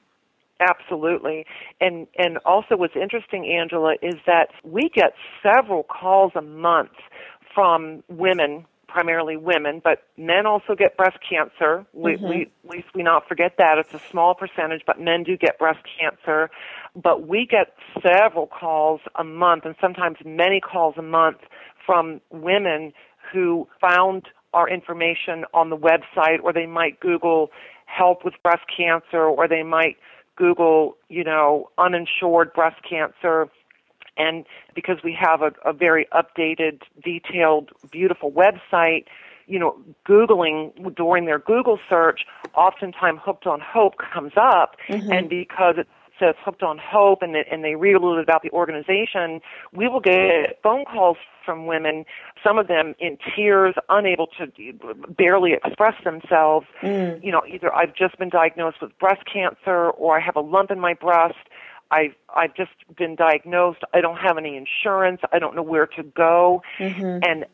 Absolutely. 0.60 1.46
And 1.80 2.06
and 2.18 2.36
also 2.44 2.76
what's 2.76 2.96
interesting, 2.96 3.46
Angela, 3.46 3.94
is 4.02 4.16
that 4.26 4.48
we 4.62 4.90
get 4.94 5.14
several 5.42 5.84
calls 5.84 6.32
a 6.34 6.42
month 6.42 6.90
from 7.54 8.02
women, 8.08 8.66
primarily 8.88 9.36
women, 9.36 9.80
but 9.82 10.02
men 10.16 10.46
also 10.46 10.74
get 10.74 10.96
breast 10.96 11.18
cancer. 11.28 11.86
We, 11.92 12.12
mm-hmm. 12.12 12.28
we 12.28 12.42
at 12.64 12.70
least 12.70 12.88
we 12.94 13.02
not 13.02 13.28
forget 13.28 13.54
that. 13.58 13.78
It's 13.78 13.94
a 13.94 14.00
small 14.10 14.34
percentage, 14.34 14.82
but 14.86 15.00
men 15.00 15.22
do 15.22 15.36
get 15.36 15.58
breast 15.58 15.80
cancer. 15.98 16.50
But 16.94 17.26
we 17.28 17.46
get 17.46 17.74
several 18.02 18.46
calls 18.46 19.00
a 19.16 19.24
month 19.24 19.64
and 19.64 19.74
sometimes 19.80 20.18
many 20.24 20.60
calls 20.60 20.96
a 20.98 21.02
month 21.02 21.38
from 21.86 22.20
women 22.30 22.92
who 23.32 23.68
found 23.80 24.28
our 24.52 24.68
information 24.68 25.44
on 25.54 25.70
the 25.70 25.76
website 25.76 26.42
or 26.42 26.52
they 26.52 26.66
might 26.66 26.98
Google 27.00 27.50
help 27.86 28.24
with 28.24 28.34
breast 28.42 28.64
cancer 28.76 29.22
or 29.22 29.46
they 29.46 29.62
might 29.62 29.96
Google, 30.36 30.96
you 31.08 31.22
know, 31.22 31.70
uninsured 31.78 32.52
breast 32.54 32.80
cancer. 32.88 33.48
And 34.20 34.44
because 34.74 34.98
we 35.02 35.16
have 35.18 35.40
a, 35.42 35.52
a 35.64 35.72
very 35.72 36.06
updated, 36.12 36.82
detailed, 37.02 37.70
beautiful 37.90 38.30
website, 38.30 39.04
you 39.46 39.58
know, 39.58 39.76
Googling 40.08 40.94
during 40.94 41.24
their 41.24 41.38
Google 41.38 41.78
search, 41.88 42.20
oftentimes 42.54 43.20
Hooked 43.24 43.46
on 43.46 43.60
Hope 43.60 43.94
comes 44.12 44.32
up. 44.36 44.76
Mm-hmm. 44.88 45.12
And 45.12 45.28
because 45.28 45.74
it 45.78 45.88
says 46.20 46.34
Hooked 46.44 46.62
on 46.62 46.78
Hope 46.78 47.22
and, 47.22 47.34
and 47.34 47.64
they 47.64 47.74
read 47.74 47.94
a 47.94 47.98
little 47.98 48.16
bit 48.16 48.22
about 48.22 48.42
the 48.42 48.50
organization, 48.50 49.40
we 49.72 49.88
will 49.88 50.00
get 50.00 50.60
phone 50.62 50.84
calls 50.84 51.16
from 51.44 51.66
women, 51.66 52.04
some 52.44 52.58
of 52.58 52.68
them 52.68 52.94
in 53.00 53.16
tears, 53.34 53.74
unable 53.88 54.28
to 54.38 54.46
barely 55.16 55.54
express 55.54 55.94
themselves. 56.04 56.66
Mm. 56.82 57.24
You 57.24 57.32
know, 57.32 57.42
either 57.48 57.74
I've 57.74 57.94
just 57.94 58.18
been 58.18 58.28
diagnosed 58.28 58.76
with 58.82 58.96
breast 58.98 59.22
cancer 59.32 59.90
or 59.90 60.16
I 60.16 60.20
have 60.20 60.36
a 60.36 60.40
lump 60.40 60.70
in 60.70 60.78
my 60.78 60.94
breast. 60.94 61.48
I've 61.90 62.14
I've 62.34 62.54
just 62.54 62.70
been 62.96 63.16
diagnosed. 63.16 63.80
I 63.92 64.00
don't 64.00 64.18
have 64.18 64.38
any 64.38 64.56
insurance. 64.56 65.20
I 65.32 65.38
don't 65.38 65.56
know 65.56 65.62
where 65.62 65.86
to 65.86 66.02
go. 66.02 66.62
Mm-hmm. 66.78 67.18
And 67.22 67.46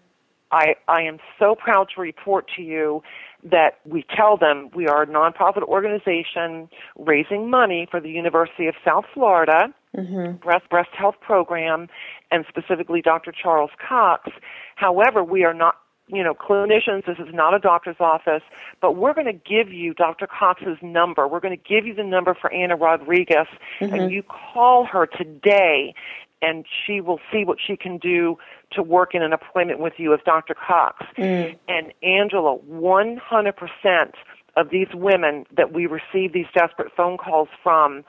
I 0.51 0.77
I 0.88 1.03
am 1.03 1.18
so 1.38 1.55
proud 1.55 1.88
to 1.94 2.01
report 2.01 2.51
to 2.57 2.62
you 2.62 3.03
that 3.44 3.79
we 3.85 4.05
tell 4.14 4.37
them 4.37 4.70
we 4.75 4.88
are 4.88 5.03
a 5.03 5.07
nonprofit 5.07 5.62
organization 5.62 6.68
raising 6.99 7.51
money 7.51 7.87
for 7.90 8.01
the 8.01 8.11
University 8.11 8.66
of 8.66 8.75
South 8.85 9.05
Florida 9.14 9.72
mm-hmm. 9.96 10.37
breast 10.37 10.68
breast 10.68 10.90
health 10.92 11.16
program 11.20 11.88
and 12.31 12.44
specifically 12.49 13.03
Dr. 13.03 13.33
Charles 13.33 13.70
Cox. 13.87 14.31
However, 14.75 15.25
we 15.25 15.44
are 15.44 15.55
not 15.55 15.77
you 16.09 16.23
know, 16.23 16.35
clinicians, 16.35 17.05
this 17.07 17.19
is 17.19 17.35
not 17.35 17.55
a 17.55 17.59
doctor's 17.59 17.97
office, 17.99 18.42
but 18.81 18.92
we're 18.92 19.14
going 19.14 19.27
to 19.27 19.33
give 19.33 19.73
you 19.73 19.92
Dr. 19.95 20.27
Cox's 20.27 20.79
number. 20.81 21.27
We're 21.27 21.40
going 21.40 21.57
to 21.57 21.69
give 21.69 21.87
you 21.87 21.95
the 21.95 22.05
number 22.05 22.35
for 22.35 22.53
Anna 22.53 22.77
Rodriguez, 22.77 23.47
mm-hmm. 23.81 23.95
and 23.95 24.12
you 24.12 24.23
call 24.23 24.85
her 24.85 25.07
today, 25.07 25.95
and 26.42 26.64
she 26.87 27.01
will 27.01 27.21
see 27.33 27.45
what 27.45 27.59
she 27.64 27.77
can 27.77 27.99
do 27.99 28.38
to 28.73 28.83
work 28.83 29.14
in 29.14 29.23
an 29.23 29.33
appointment 29.33 29.81
with 29.81 29.95
you 29.97 30.14
as 30.14 30.21
Dr. 30.25 30.55
Cox. 30.55 31.05
Mm. 31.19 31.59
And 31.69 31.92
Angela, 32.03 32.59
100% 32.59 34.12
of 34.57 34.71
these 34.71 34.88
women 34.95 35.45
that 35.57 35.73
we 35.73 35.87
receive 35.87 36.33
these 36.33 36.47
desperate 36.55 36.92
phone 36.97 37.16
calls 37.19 37.49
from 37.62 38.05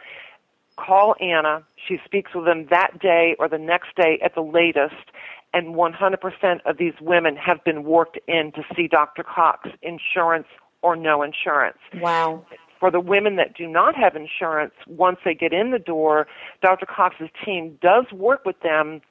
call 0.77 1.15
Anna. 1.19 1.63
She 1.87 1.99
speaks 2.05 2.33
with 2.33 2.45
them 2.45 2.67
that 2.69 2.99
day 2.99 3.35
or 3.39 3.49
the 3.49 3.57
next 3.57 3.95
day 3.95 4.19
at 4.23 4.35
the 4.35 4.41
latest. 4.41 5.11
And 5.57 5.73
100% 5.73 6.59
of 6.65 6.77
these 6.77 6.93
women 7.01 7.35
have 7.35 7.63
been 7.63 7.83
worked 7.83 8.19
in 8.27 8.51
to 8.51 8.63
see 8.75 8.87
Dr. 8.87 9.23
Cox, 9.23 9.69
insurance 9.81 10.45
or 10.83 10.95
no 10.95 11.23
insurance. 11.23 11.79
Wow. 11.95 12.45
For 12.79 12.91
the 12.91 12.99
women 12.99 13.37
that 13.37 13.55
do 13.55 13.65
not 13.65 13.95
have 13.95 14.15
insurance, 14.15 14.73
once 14.85 15.17
they 15.25 15.33
get 15.33 15.53
in 15.53 15.71
the 15.71 15.79
door, 15.79 16.27
Dr. 16.61 16.85
Cox's 16.85 17.29
team 17.43 17.79
does 17.81 18.05
work 18.11 18.45
with 18.45 18.59
them 18.59 19.01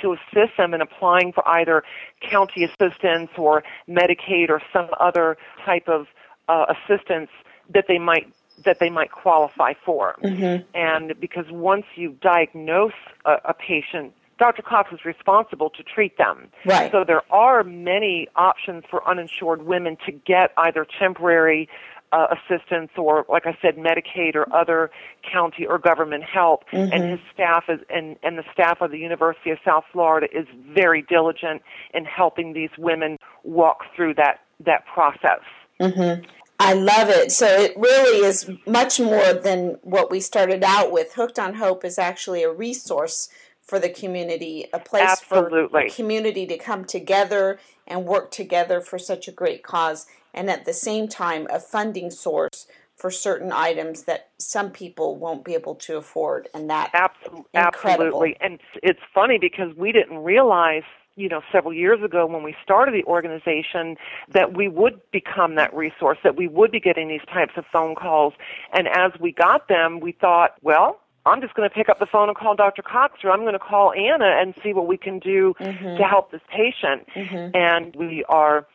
to 0.00 0.14
assist 0.14 0.56
them 0.56 0.72
in 0.72 0.80
applying 0.80 1.30
for 1.30 1.46
either 1.46 1.82
county 2.22 2.64
assistance 2.64 3.28
or 3.36 3.62
Medicaid 3.86 4.48
or 4.48 4.62
some 4.72 4.88
other 4.98 5.36
type 5.66 5.88
of 5.88 6.06
uh, 6.48 6.64
assistance 6.70 7.28
that 7.68 7.84
they 7.86 7.98
might 7.98 8.32
that 8.64 8.78
they 8.78 8.90
might 8.90 9.10
qualify 9.10 9.72
for. 9.84 10.14
Mm-hmm. 10.22 10.62
And 10.74 11.20
because 11.20 11.46
once 11.50 11.84
you 11.96 12.16
diagnose 12.20 12.92
a, 13.24 13.36
a 13.46 13.54
patient, 13.54 14.14
Dr. 14.42 14.62
Cox 14.62 14.92
is 14.92 15.04
responsible 15.04 15.70
to 15.70 15.84
treat 15.84 16.18
them. 16.18 16.48
Right. 16.64 16.90
So 16.90 17.04
there 17.06 17.22
are 17.32 17.62
many 17.62 18.26
options 18.34 18.82
for 18.90 19.08
uninsured 19.08 19.62
women 19.62 19.96
to 20.04 20.10
get 20.10 20.50
either 20.56 20.84
temporary 20.98 21.68
uh, 22.10 22.26
assistance 22.32 22.90
or, 22.96 23.24
like 23.28 23.46
I 23.46 23.56
said, 23.62 23.76
Medicaid 23.76 24.34
or 24.34 24.52
other 24.52 24.90
county 25.32 25.64
or 25.64 25.78
government 25.78 26.24
help. 26.24 26.64
Mm-hmm. 26.72 26.92
And 26.92 27.10
his 27.10 27.20
staff 27.32 27.66
is, 27.68 27.78
and, 27.88 28.16
and 28.24 28.36
the 28.36 28.42
staff 28.52 28.80
of 28.80 28.90
the 28.90 28.98
University 28.98 29.50
of 29.50 29.58
South 29.64 29.84
Florida 29.92 30.26
is 30.36 30.48
very 30.74 31.02
diligent 31.02 31.62
in 31.94 32.04
helping 32.04 32.52
these 32.52 32.70
women 32.76 33.18
walk 33.44 33.84
through 33.94 34.14
that, 34.14 34.40
that 34.66 34.84
process. 34.92 35.42
Mm-hmm. 35.80 36.24
I 36.58 36.74
love 36.74 37.10
it. 37.10 37.30
So 37.30 37.46
it 37.46 37.76
really 37.76 38.26
is 38.26 38.50
much 38.66 38.98
more 38.98 39.34
than 39.34 39.78
what 39.82 40.10
we 40.10 40.18
started 40.18 40.64
out 40.64 40.90
with. 40.90 41.14
Hooked 41.14 41.38
on 41.38 41.54
Hope 41.54 41.84
is 41.84 41.96
actually 41.96 42.42
a 42.42 42.50
resource 42.50 43.28
for 43.62 43.78
the 43.78 43.88
community, 43.88 44.66
a 44.72 44.78
place 44.78 45.08
Absolutely. 45.08 45.68
for 45.68 45.88
the 45.88 45.94
community 45.94 46.46
to 46.46 46.58
come 46.58 46.84
together 46.84 47.58
and 47.86 48.04
work 48.04 48.30
together 48.30 48.80
for 48.80 48.98
such 48.98 49.28
a 49.28 49.32
great 49.32 49.62
cause, 49.62 50.06
and 50.34 50.50
at 50.50 50.64
the 50.64 50.74
same 50.74 51.08
time, 51.08 51.46
a 51.50 51.60
funding 51.60 52.10
source 52.10 52.66
for 52.96 53.10
certain 53.10 53.52
items 53.52 54.04
that 54.04 54.30
some 54.38 54.70
people 54.70 55.16
won't 55.16 55.44
be 55.44 55.54
able 55.54 55.74
to 55.74 55.96
afford, 55.96 56.48
and 56.54 56.68
that 56.70 56.90
absolutely, 56.92 57.44
absolutely. 57.54 58.36
And 58.40 58.60
it's 58.82 59.00
funny 59.14 59.38
because 59.38 59.74
we 59.76 59.92
didn't 59.92 60.18
realize 60.18 60.84
you 61.14 61.28
know, 61.28 61.42
several 61.52 61.74
years 61.74 62.02
ago 62.02 62.26
when 62.26 62.42
we 62.42 62.54
started 62.62 62.94
the 62.94 63.04
organization 63.04 63.96
that 64.32 64.56
we 64.56 64.68
would 64.68 64.98
become 65.10 65.56
that 65.56 65.74
resource, 65.74 66.18
that 66.24 66.36
we 66.36 66.48
would 66.48 66.70
be 66.70 66.80
getting 66.80 67.08
these 67.08 67.24
types 67.32 67.52
of 67.56 67.64
phone 67.70 67.94
calls. 67.94 68.32
And 68.72 68.88
as 68.88 69.12
we 69.20 69.32
got 69.32 69.68
them, 69.68 70.00
we 70.00 70.12
thought, 70.12 70.54
well, 70.62 71.01
I'm 71.24 71.40
just 71.40 71.54
going 71.54 71.68
to 71.68 71.74
pick 71.74 71.88
up 71.88 71.98
the 71.98 72.06
phone 72.06 72.28
and 72.28 72.36
call 72.36 72.56
Dr. 72.56 72.82
Cox, 72.82 73.20
or 73.22 73.30
I'm 73.30 73.40
going 73.40 73.52
to 73.52 73.58
call 73.58 73.92
Anna 73.92 74.40
and 74.40 74.54
see 74.62 74.72
what 74.72 74.86
we 74.86 74.96
can 74.96 75.18
do 75.18 75.54
mm-hmm. 75.60 75.96
to 75.96 76.02
help 76.02 76.32
this 76.32 76.40
patient. 76.50 77.06
Mm-hmm. 77.14 77.56
And 77.56 77.94
we 77.94 78.24
are 78.28 78.66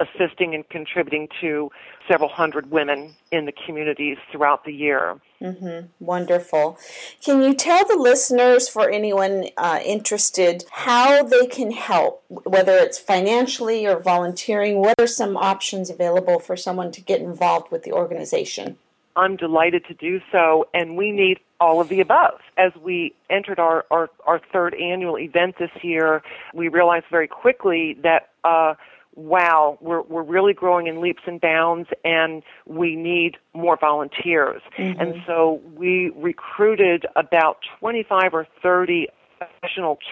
assisting 0.00 0.54
and 0.54 0.66
contributing 0.68 1.28
to 1.40 1.70
several 2.08 2.30
hundred 2.30 2.70
women 2.70 3.14
in 3.30 3.44
the 3.44 3.52
communities 3.52 4.16
throughout 4.32 4.64
the 4.64 4.72
year. 4.72 5.20
Mm-hmm. 5.42 5.86
Wonderful. 6.04 6.78
Can 7.22 7.42
you 7.42 7.54
tell 7.54 7.86
the 7.86 7.96
listeners, 7.96 8.68
for 8.68 8.90
anyone 8.90 9.48
uh, 9.56 9.80
interested, 9.84 10.64
how 10.70 11.22
they 11.22 11.46
can 11.46 11.72
help, 11.72 12.24
whether 12.28 12.76
it's 12.76 12.98
financially 12.98 13.86
or 13.86 13.98
volunteering? 13.98 14.78
What 14.78 14.94
are 14.98 15.06
some 15.06 15.36
options 15.36 15.90
available 15.90 16.38
for 16.38 16.56
someone 16.56 16.92
to 16.92 17.00
get 17.00 17.20
involved 17.20 17.70
with 17.70 17.82
the 17.82 17.92
organization? 17.92 18.78
I'm 19.16 19.36
delighted 19.36 19.84
to 19.86 19.94
do 19.94 20.20
so, 20.32 20.68
and 20.72 20.96
we 20.96 21.10
need 21.10 21.40
all 21.60 21.80
of 21.80 21.88
the 21.88 22.00
above. 22.00 22.40
As 22.56 22.72
we 22.82 23.14
entered 23.28 23.58
our, 23.58 23.84
our, 23.90 24.10
our 24.26 24.40
third 24.52 24.74
annual 24.74 25.18
event 25.18 25.56
this 25.58 25.70
year, 25.82 26.22
we 26.54 26.68
realized 26.68 27.06
very 27.10 27.28
quickly 27.28 27.96
that 28.02 28.30
uh, 28.44 28.74
wow, 29.16 29.78
we're, 29.80 30.02
we're 30.02 30.22
really 30.22 30.54
growing 30.54 30.86
in 30.86 31.00
leaps 31.00 31.22
and 31.26 31.40
bounds 31.40 31.88
and 32.04 32.42
we 32.66 32.96
need 32.96 33.36
more 33.54 33.76
volunteers. 33.76 34.62
Mm-hmm. 34.78 35.00
And 35.00 35.22
so 35.26 35.60
we 35.76 36.10
recruited 36.16 37.06
about 37.16 37.58
25 37.78 38.34
or 38.34 38.46
30 38.62 39.08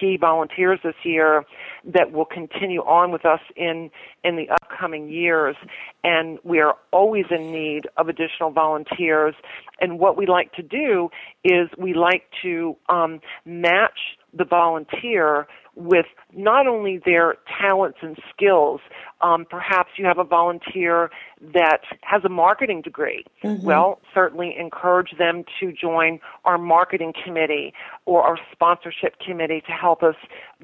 key 0.01 0.17
volunteers 0.17 0.79
this 0.83 0.95
year 1.05 1.45
that 1.85 2.13
will 2.13 2.25
continue 2.25 2.81
on 2.81 3.11
with 3.11 3.25
us 3.25 3.41
in 3.57 3.91
in 4.25 4.37
the 4.37 4.49
upcoming 4.51 5.09
years. 5.09 5.57
And 6.05 6.39
we 6.45 6.61
are 6.61 6.77
always 6.93 7.27
in 7.31 7.53
need 7.53 7.89
of 7.97 8.09
additional 8.09 8.51
volunteers. 8.51 9.35
And 9.81 9.99
what 9.99 10.17
we 10.17 10.27
like 10.27 10.53
to 10.55 10.63
do 10.63 11.11
is 11.45 11.69
we 11.77 11.95
like 11.95 12.25
to 12.43 12.77
um, 12.89 13.21
match 13.45 13.99
the 14.37 14.45
volunteer 14.45 15.47
with 15.79 16.07
not 16.35 16.67
only 16.67 17.01
their 17.05 17.37
talents 17.61 17.99
and 18.03 18.19
skills, 18.35 18.81
Um, 19.21 19.47
perhaps 19.51 19.91
you 19.97 20.07
have 20.07 20.19
a 20.19 20.25
volunteer 20.25 21.11
that 21.41 21.81
has 22.03 22.25
a 22.25 22.29
marketing 22.29 22.83
degree. 22.83 23.25
Mm-hmm. 23.43 23.67
Well, 23.67 23.99
certainly 24.15 24.55
encourage 24.57 25.13
them 25.19 25.45
to 25.59 25.73
join 25.73 26.21
our 26.45 26.57
marketing 26.57 27.13
committee 27.25 27.75
or 28.07 28.23
our 28.23 28.39
sponsorship 28.53 29.19
committee 29.19 29.61
to 29.67 29.73
help 29.73 30.05
us 30.05 30.15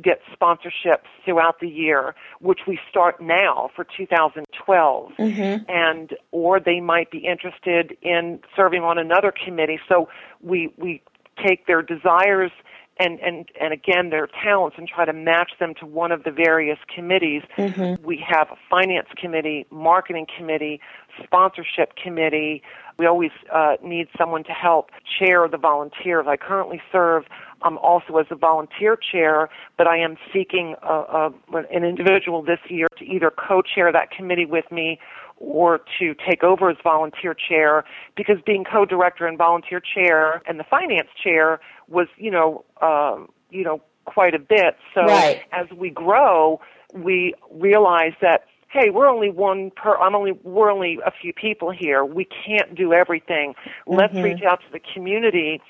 get 0.00 0.20
sponsorships 0.36 1.08
throughout 1.24 1.58
the 1.58 1.68
year, 1.68 2.14
which 2.40 2.60
we 2.68 2.78
start 2.88 3.20
now 3.20 3.70
for 3.74 3.84
2012. 3.84 5.12
Mm-hmm. 5.18 5.64
And 5.68 6.14
or 6.30 6.60
they 6.60 6.78
might 6.80 7.10
be 7.10 7.18
interested 7.26 7.96
in 8.02 8.38
serving 8.54 8.82
on 8.84 8.98
another 8.98 9.32
committee. 9.44 9.80
So 9.88 10.08
we 10.40 10.72
we 10.78 11.02
take 11.44 11.66
their 11.66 11.82
desires 11.82 12.52
and 12.98 13.18
and 13.20 13.48
and 13.60 13.72
again 13.72 14.10
their 14.10 14.28
talents 14.42 14.76
and 14.78 14.88
try 14.88 15.04
to 15.04 15.12
match 15.12 15.52
them 15.58 15.74
to 15.80 15.86
one 15.86 16.12
of 16.12 16.24
the 16.24 16.30
various 16.30 16.78
committees. 16.94 17.42
Mm-hmm. 17.56 18.04
We 18.04 18.24
have 18.28 18.48
a 18.50 18.56
finance 18.70 19.08
committee, 19.16 19.66
marketing 19.70 20.26
committee, 20.36 20.80
sponsorship 21.22 21.96
committee. 21.96 22.62
We 22.96 23.06
always 23.06 23.32
uh, 23.52 23.74
need 23.82 24.06
someone 24.16 24.44
to 24.44 24.52
help 24.52 24.90
chair 25.18 25.48
the 25.48 25.58
volunteers. 25.58 26.26
I 26.28 26.36
currently 26.36 26.80
serve 26.92 27.24
um, 27.62 27.78
also 27.78 28.18
as 28.18 28.26
a 28.30 28.36
volunteer 28.36 28.96
chair, 28.96 29.48
but 29.76 29.88
I 29.88 29.98
am 29.98 30.16
seeking 30.32 30.76
a, 30.82 30.94
a, 30.94 31.32
an 31.52 31.84
individual 31.84 32.42
this 32.42 32.60
year 32.68 32.86
to 32.98 33.04
either 33.04 33.32
co-chair 33.32 33.90
that 33.90 34.10
committee 34.12 34.46
with 34.46 34.70
me 34.70 35.00
or 35.36 35.80
to 35.98 36.14
take 36.28 36.42
over 36.42 36.70
as 36.70 36.76
volunteer 36.82 37.34
chair 37.34 37.84
because 38.16 38.36
being 38.46 38.64
co-director 38.64 39.26
and 39.26 39.36
volunteer 39.36 39.80
chair 39.80 40.42
and 40.46 40.58
the 40.58 40.64
finance 40.64 41.08
chair 41.22 41.60
was, 41.88 42.06
you 42.16 42.30
know, 42.30 42.64
uh, 42.80 43.16
you 43.50 43.64
know, 43.64 43.80
quite 44.04 44.34
a 44.34 44.38
bit. 44.38 44.76
So 44.94 45.02
right. 45.02 45.42
as 45.52 45.66
we 45.76 45.90
grow, 45.90 46.60
we 46.92 47.34
realize 47.50 48.12
that 48.20 48.44
hey, 48.74 48.90
we're 48.90 49.08
only 49.08 49.30
one 49.30 49.70
per 49.70 49.96
I'm 49.96 50.14
only 50.14 50.32
we're 50.42 50.70
only 50.70 50.98
a 51.06 51.10
few 51.10 51.32
people 51.32 51.70
here. 51.70 52.04
We 52.04 52.26
can't 52.26 52.74
do 52.74 52.92
everything. 52.92 53.54
Mm-hmm. 53.54 53.94
Let's 53.94 54.14
reach 54.14 54.42
out 54.42 54.60
to 54.60 54.72
the 54.72 54.80
community 54.92 55.62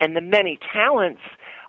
and 0.00 0.14
the 0.14 0.20
many 0.20 0.58
talents 0.72 1.22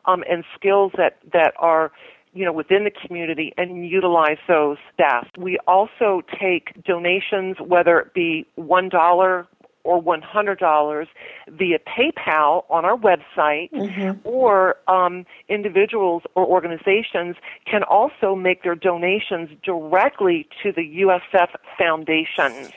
um, 0.06 0.24
and 0.30 0.44
skills 0.54 0.92
that 0.98 1.18
that 1.32 1.54
are 1.58 1.92
you 2.36 2.46
know, 2.46 2.54
within 2.54 2.84
the 2.84 2.92
community 2.92 3.54
and 3.58 3.88
utilize 3.90 4.38
those 4.48 4.78
staff. 4.94 5.28
We 5.38 5.58
also 5.68 6.22
take 6.40 6.84
donations, 6.84 7.56
whether 7.60 7.98
it 8.00 8.14
be 8.14 8.46
one 8.56 8.90
dollar 8.90 9.48
or 9.86 10.02
$100 10.02 11.08
via 11.48 11.80
PayPal 11.80 12.64
on 12.70 12.86
our 12.86 12.98
website, 12.98 13.72
mm-hmm. 13.72 14.20
or 14.28 14.78
um, 14.88 15.26
individuals 15.48 16.24
or 16.34 16.46
organizations 16.46 17.36
can 17.70 17.84
also 17.84 18.36
make 18.36 18.64
their 18.64 18.76
donations 18.76 19.50
directly 19.64 20.48
to 20.64 20.72
the 20.72 21.04
USF 21.04 21.50
Foundation 21.78 22.72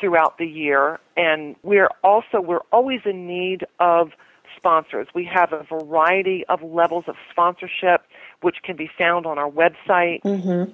throughout 0.00 0.38
the 0.38 0.46
year. 0.46 0.98
And 1.16 1.54
we're 1.62 1.90
also, 2.02 2.40
we're 2.40 2.66
always 2.72 3.00
in 3.04 3.28
need 3.28 3.64
of 3.78 4.10
sponsors. 4.56 5.08
We 5.14 5.24
have 5.32 5.52
a 5.52 5.62
variety 5.62 6.44
of 6.48 6.62
levels 6.62 7.04
of 7.06 7.14
sponsorship, 7.30 8.02
which 8.42 8.56
can 8.62 8.76
be 8.76 8.90
found 8.98 9.26
on 9.26 9.38
our 9.38 9.50
website. 9.50 10.22
Mm-hmm. 10.22 10.72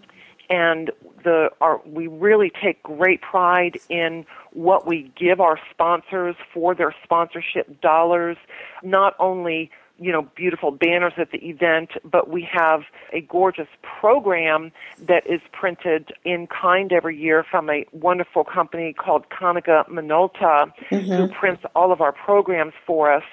And 0.48 0.92
the 1.24 1.50
our, 1.60 1.80
we 1.84 2.06
really 2.06 2.52
take 2.62 2.82
great 2.82 3.20
pride 3.20 3.78
in 3.88 4.24
what 4.52 4.86
we 4.86 5.10
give 5.18 5.40
our 5.40 5.58
sponsors 5.72 6.36
for 6.54 6.74
their 6.74 6.94
sponsorship 7.02 7.80
dollars. 7.80 8.36
Not 8.82 9.14
only 9.18 9.70
you 9.98 10.12
know, 10.12 10.28
beautiful 10.36 10.70
banners 10.70 11.14
at 11.16 11.30
the 11.30 11.38
event, 11.38 11.92
but 12.04 12.28
we 12.28 12.46
have 12.52 12.82
a 13.14 13.22
gorgeous 13.22 13.68
program 13.82 14.70
that 15.00 15.26
is 15.26 15.40
printed 15.52 16.12
in 16.22 16.46
kind 16.48 16.92
every 16.92 17.16
year 17.16 17.42
from 17.50 17.70
a 17.70 17.86
wonderful 17.92 18.44
company 18.44 18.92
called 18.92 19.24
Konica 19.30 19.88
Minolta, 19.88 20.70
mm-hmm. 20.90 21.12
who 21.12 21.28
prints 21.28 21.62
all 21.74 21.92
of 21.92 22.02
our 22.02 22.12
programs 22.12 22.74
for 22.86 23.10
us 23.10 23.24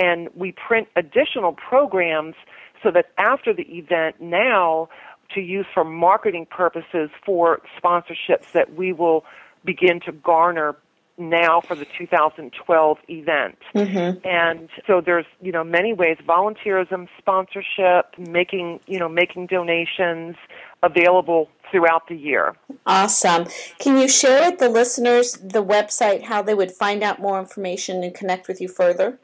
and 0.00 0.28
we 0.34 0.52
print 0.52 0.88
additional 0.96 1.52
programs 1.52 2.34
so 2.82 2.90
that 2.90 3.06
after 3.18 3.52
the 3.52 3.64
event 3.76 4.20
now 4.20 4.88
to 5.34 5.40
use 5.40 5.66
for 5.72 5.84
marketing 5.84 6.46
purposes 6.50 7.10
for 7.24 7.60
sponsorships 7.82 8.52
that 8.52 8.74
we 8.74 8.92
will 8.92 9.24
begin 9.64 10.00
to 10.00 10.12
garner 10.12 10.76
now 11.18 11.60
for 11.60 11.76
the 11.76 11.86
2012 11.98 12.98
event. 13.08 13.58
Mm-hmm. 13.74 14.26
And 14.26 14.68
so 14.86 15.02
there's, 15.04 15.26
you 15.40 15.52
know, 15.52 15.62
many 15.62 15.92
ways 15.92 16.16
volunteerism, 16.26 17.08
sponsorship, 17.18 18.18
making, 18.18 18.80
you 18.86 18.98
know, 18.98 19.08
making 19.08 19.46
donations 19.46 20.36
available 20.82 21.50
throughout 21.70 22.08
the 22.08 22.16
year. 22.16 22.56
Awesome. 22.86 23.46
Can 23.78 23.98
you 23.98 24.08
share 24.08 24.50
with 24.50 24.58
the 24.58 24.68
listeners 24.68 25.32
the 25.34 25.62
website 25.64 26.24
how 26.24 26.42
they 26.42 26.54
would 26.54 26.72
find 26.72 27.02
out 27.02 27.20
more 27.20 27.38
information 27.38 28.02
and 28.02 28.14
connect 28.14 28.48
with 28.48 28.60
you 28.60 28.68
further? 28.68 29.18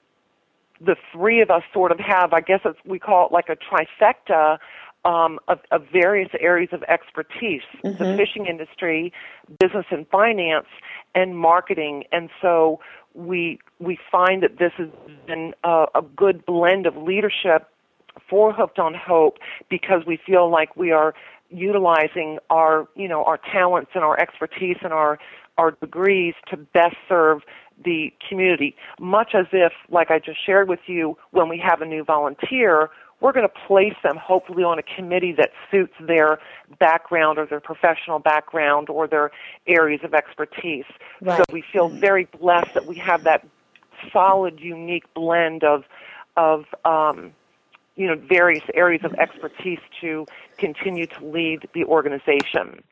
the 0.81 0.97
three 1.13 1.41
of 1.41 1.51
us 1.51 1.63
sort 1.73 1.91
of 1.91 1.99
have 1.99 2.33
I 2.33 2.41
guess 2.41 2.61
it's, 2.65 2.79
we 2.85 2.99
call 2.99 3.27
it 3.27 3.33
like 3.33 3.49
a 3.49 3.57
trifecta 3.57 4.59
um, 5.05 5.39
of, 5.49 5.59
of, 5.71 5.85
various 5.93 6.31
areas 6.39 6.71
of 6.73 6.83
expertise 6.85 7.63
mm-hmm. 7.85 8.03
the 8.03 8.17
fishing 8.17 8.47
industry, 8.47 9.13
business 9.59 9.87
and 9.91 10.07
finance, 10.09 10.67
and 11.15 11.37
marketing. 11.37 12.05
And 12.13 12.31
so 12.41 12.81
we 13.15 13.59
we 13.79 13.99
find 14.11 14.43
that 14.43 14.59
this 14.59 14.73
has 14.77 14.89
been 15.27 15.55
a, 15.65 15.87
a 15.95 16.03
good 16.17 16.47
blend 16.47 16.87
of 16.87 16.97
leadership 16.97 17.69
for 18.29 18.53
Hooked 18.53 18.79
on 18.79 18.95
Hope 18.95 19.39
because 19.69 20.03
we 20.07 20.19
feel 20.25 20.51
like 20.51 20.77
we 20.77 20.93
are 20.93 21.15
utilizing 21.51 22.39
our 22.51 22.89
you 22.95 23.09
know 23.09 23.25
our 23.25 23.39
talents 23.53 23.91
and 23.95 24.05
our 24.05 24.19
expertise 24.19 24.79
and 24.83 24.93
our 24.93 25.19
our 25.59 25.73
degrees 25.73 26.35
to 26.49 26.57
best 26.57 26.97
serve 27.09 27.43
the 27.85 28.13
community 28.27 28.75
much 28.99 29.35
as 29.35 29.47
if 29.53 29.73
like 29.91 30.11
I 30.11 30.19
just 30.19 30.45
shared 30.45 30.69
with 30.69 30.81
you 30.87 31.17
when 31.31 31.49
we 31.49 31.59
have 31.59 31.83
a 31.83 31.87
new 31.87 32.05
volunteer 32.05 32.91
we're 33.23 33.33
going 33.33 33.49
to 33.49 33.67
place 33.67 33.95
them 34.03 34.17
hopefully 34.17 34.65
on 34.65 34.79
a 34.79 34.83
committee 34.83 35.33
that 35.39 35.51
suits 35.71 35.95
their 36.07 36.39
background 36.81 37.39
or 37.39 37.47
their 37.47 37.61
professional 37.61 38.19
background 38.19 38.91
or 38.91 39.07
their 39.07 39.31
areas 39.67 40.01
of 40.03 40.13
expertise. 40.13 40.85
Right. 41.21 41.39
So 41.39 41.45
we 41.53 41.63
feel 41.73 41.89
very 41.89 42.27
blessed 42.39 42.75
that 42.75 42.87
we 42.87 42.97
have 42.97 43.25
that 43.25 43.47
solid, 44.13 44.61
unique 44.61 45.05
blend 45.15 45.63
of 45.63 45.85
of 46.37 46.65
um, 46.85 47.33
you 47.95 48.09
know 48.09 48.17
various 48.17 48.65
areas 48.75 49.03
of 49.05 49.15
expertise 49.15 49.81
to 50.01 50.27
continue 50.59 51.07
to 51.07 51.25
lead 51.25 51.69
the 51.75 51.85
organization. 51.85 52.83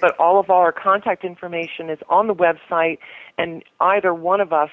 But 0.00 0.18
all 0.18 0.40
of 0.40 0.50
our 0.50 0.72
contact 0.72 1.24
information 1.24 1.88
is 1.88 2.00
on 2.10 2.26
the 2.26 2.34
website, 2.34 2.98
and 3.38 3.62
either 3.80 4.12
one 4.12 4.40
of 4.40 4.52
us 4.52 4.70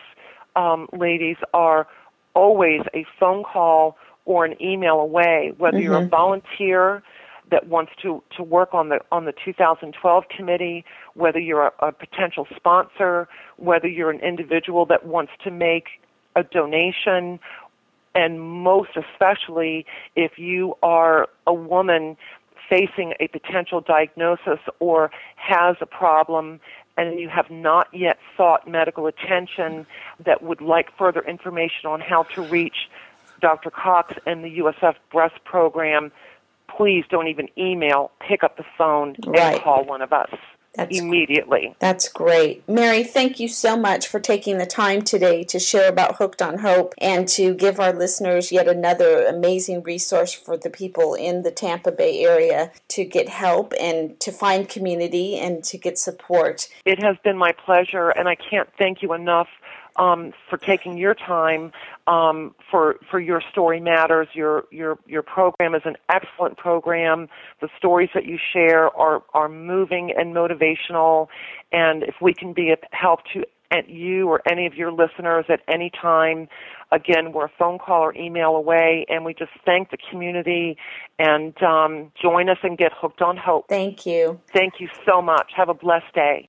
um, 0.55 0.89
ladies 0.91 1.37
are 1.53 1.87
always 2.33 2.81
a 2.93 3.05
phone 3.19 3.43
call 3.43 3.97
or 4.31 4.45
an 4.45 4.55
email 4.61 5.01
away, 5.01 5.51
whether 5.57 5.75
mm-hmm. 5.75 5.83
you're 5.83 5.97
a 5.97 5.99
mm-hmm. 5.99 6.09
volunteer 6.09 7.03
that 7.49 7.67
wants 7.67 7.91
to, 8.01 8.23
to 8.37 8.41
work 8.41 8.73
on 8.73 8.87
the 8.87 8.99
on 9.11 9.25
the 9.25 9.33
2012 9.43 10.23
committee, 10.33 10.85
whether 11.15 11.37
you're 11.37 11.67
a, 11.67 11.71
a 11.87 11.91
potential 11.91 12.47
sponsor, 12.55 13.27
whether 13.57 13.89
you're 13.89 14.09
an 14.09 14.21
individual 14.21 14.85
that 14.85 15.05
wants 15.05 15.33
to 15.43 15.51
make 15.51 15.99
a 16.37 16.43
donation, 16.43 17.41
and 18.15 18.39
most 18.41 18.91
especially 18.95 19.85
if 20.15 20.39
you 20.39 20.77
are 20.81 21.27
a 21.45 21.53
woman 21.53 22.15
facing 22.69 23.13
a 23.19 23.27
potential 23.27 23.81
diagnosis 23.81 24.59
or 24.79 25.11
has 25.35 25.75
a 25.81 25.85
problem 25.85 26.61
and 26.97 27.19
you 27.19 27.27
have 27.27 27.49
not 27.49 27.87
yet 27.93 28.17
sought 28.37 28.65
medical 28.65 29.07
attention 29.07 29.85
that 30.25 30.41
would 30.41 30.61
like 30.61 30.87
further 30.97 31.21
information 31.21 31.85
on 31.85 31.99
how 31.99 32.23
to 32.23 32.41
reach 32.43 32.89
Dr. 33.41 33.69
Cox 33.69 34.13
and 34.25 34.43
the 34.43 34.59
USF 34.59 34.95
breast 35.11 35.43
program, 35.43 36.11
please 36.67 37.05
don't 37.09 37.27
even 37.27 37.49
email. 37.57 38.11
Pick 38.27 38.43
up 38.43 38.57
the 38.57 38.65
phone 38.77 39.15
right. 39.25 39.55
and 39.55 39.61
call 39.61 39.83
one 39.85 40.01
of 40.01 40.13
us. 40.13 40.29
That's, 40.73 40.97
immediately. 40.97 41.75
That's 41.79 42.07
great. 42.07 42.67
Mary, 42.67 43.03
thank 43.03 43.41
you 43.41 43.49
so 43.49 43.75
much 43.75 44.07
for 44.07 44.21
taking 44.21 44.57
the 44.57 44.65
time 44.65 45.01
today 45.01 45.43
to 45.45 45.59
share 45.59 45.89
about 45.89 46.15
Hooked 46.15 46.41
on 46.41 46.59
Hope 46.59 46.93
and 46.97 47.27
to 47.29 47.53
give 47.53 47.77
our 47.81 47.91
listeners 47.91 48.53
yet 48.53 48.69
another 48.69 49.25
amazing 49.25 49.83
resource 49.83 50.33
for 50.33 50.55
the 50.55 50.69
people 50.69 51.13
in 51.13 51.43
the 51.43 51.51
Tampa 51.51 51.91
Bay 51.91 52.23
area 52.23 52.71
to 52.89 53.03
get 53.03 53.27
help 53.27 53.73
and 53.81 54.17
to 54.21 54.31
find 54.31 54.69
community 54.69 55.37
and 55.37 55.61
to 55.65 55.77
get 55.77 55.99
support. 55.99 56.69
It 56.85 57.03
has 57.03 57.17
been 57.21 57.37
my 57.37 57.51
pleasure, 57.51 58.09
and 58.09 58.29
I 58.29 58.35
can't 58.35 58.69
thank 58.77 59.01
you 59.01 59.11
enough 59.11 59.49
um, 59.97 60.33
for 60.49 60.57
taking 60.57 60.97
your 60.97 61.13
time 61.13 61.73
um, 62.07 62.55
for 62.69 62.97
for 63.09 63.19
your 63.19 63.41
story 63.51 63.79
matters. 63.79 64.27
Your 64.33 64.65
your 64.71 64.97
your 65.05 65.21
program 65.21 65.75
is 65.75 65.81
an 65.85 65.95
excellent 66.09 66.57
program. 66.57 67.27
The 67.61 67.69
stories 67.77 68.09
that 68.13 68.25
you 68.25 68.37
share 68.53 68.95
are 68.97 69.23
are 69.33 69.49
moving 69.49 70.13
and 70.15 70.35
motivational, 70.35 71.27
and 71.71 72.03
if 72.03 72.15
we 72.21 72.33
can 72.33 72.53
be 72.53 72.71
of 72.71 72.79
help 72.91 73.19
to 73.33 73.43
at 73.71 73.89
you 73.89 74.27
or 74.27 74.41
any 74.49 74.65
of 74.67 74.75
your 74.75 74.91
listeners 74.91 75.45
at 75.49 75.61
any 75.67 75.89
time, 75.89 76.47
again, 76.91 77.31
we're 77.31 77.45
a 77.45 77.51
phone 77.57 77.79
call 77.79 78.01
or 78.01 78.15
email 78.15 78.55
away, 78.55 79.05
and 79.07 79.23
we 79.23 79.33
just 79.33 79.51
thank 79.65 79.91
the 79.91 79.97
community 80.09 80.77
and 81.17 81.61
um, 81.63 82.11
join 82.21 82.49
us 82.49 82.57
and 82.63 82.77
get 82.77 82.91
hooked 82.93 83.21
on 83.21 83.37
hope. 83.37 83.65
Thank 83.69 84.05
you. 84.05 84.39
Thank 84.53 84.75
you 84.79 84.89
so 85.07 85.21
much. 85.21 85.51
Have 85.55 85.69
a 85.69 85.73
blessed 85.73 86.13
day. 86.13 86.39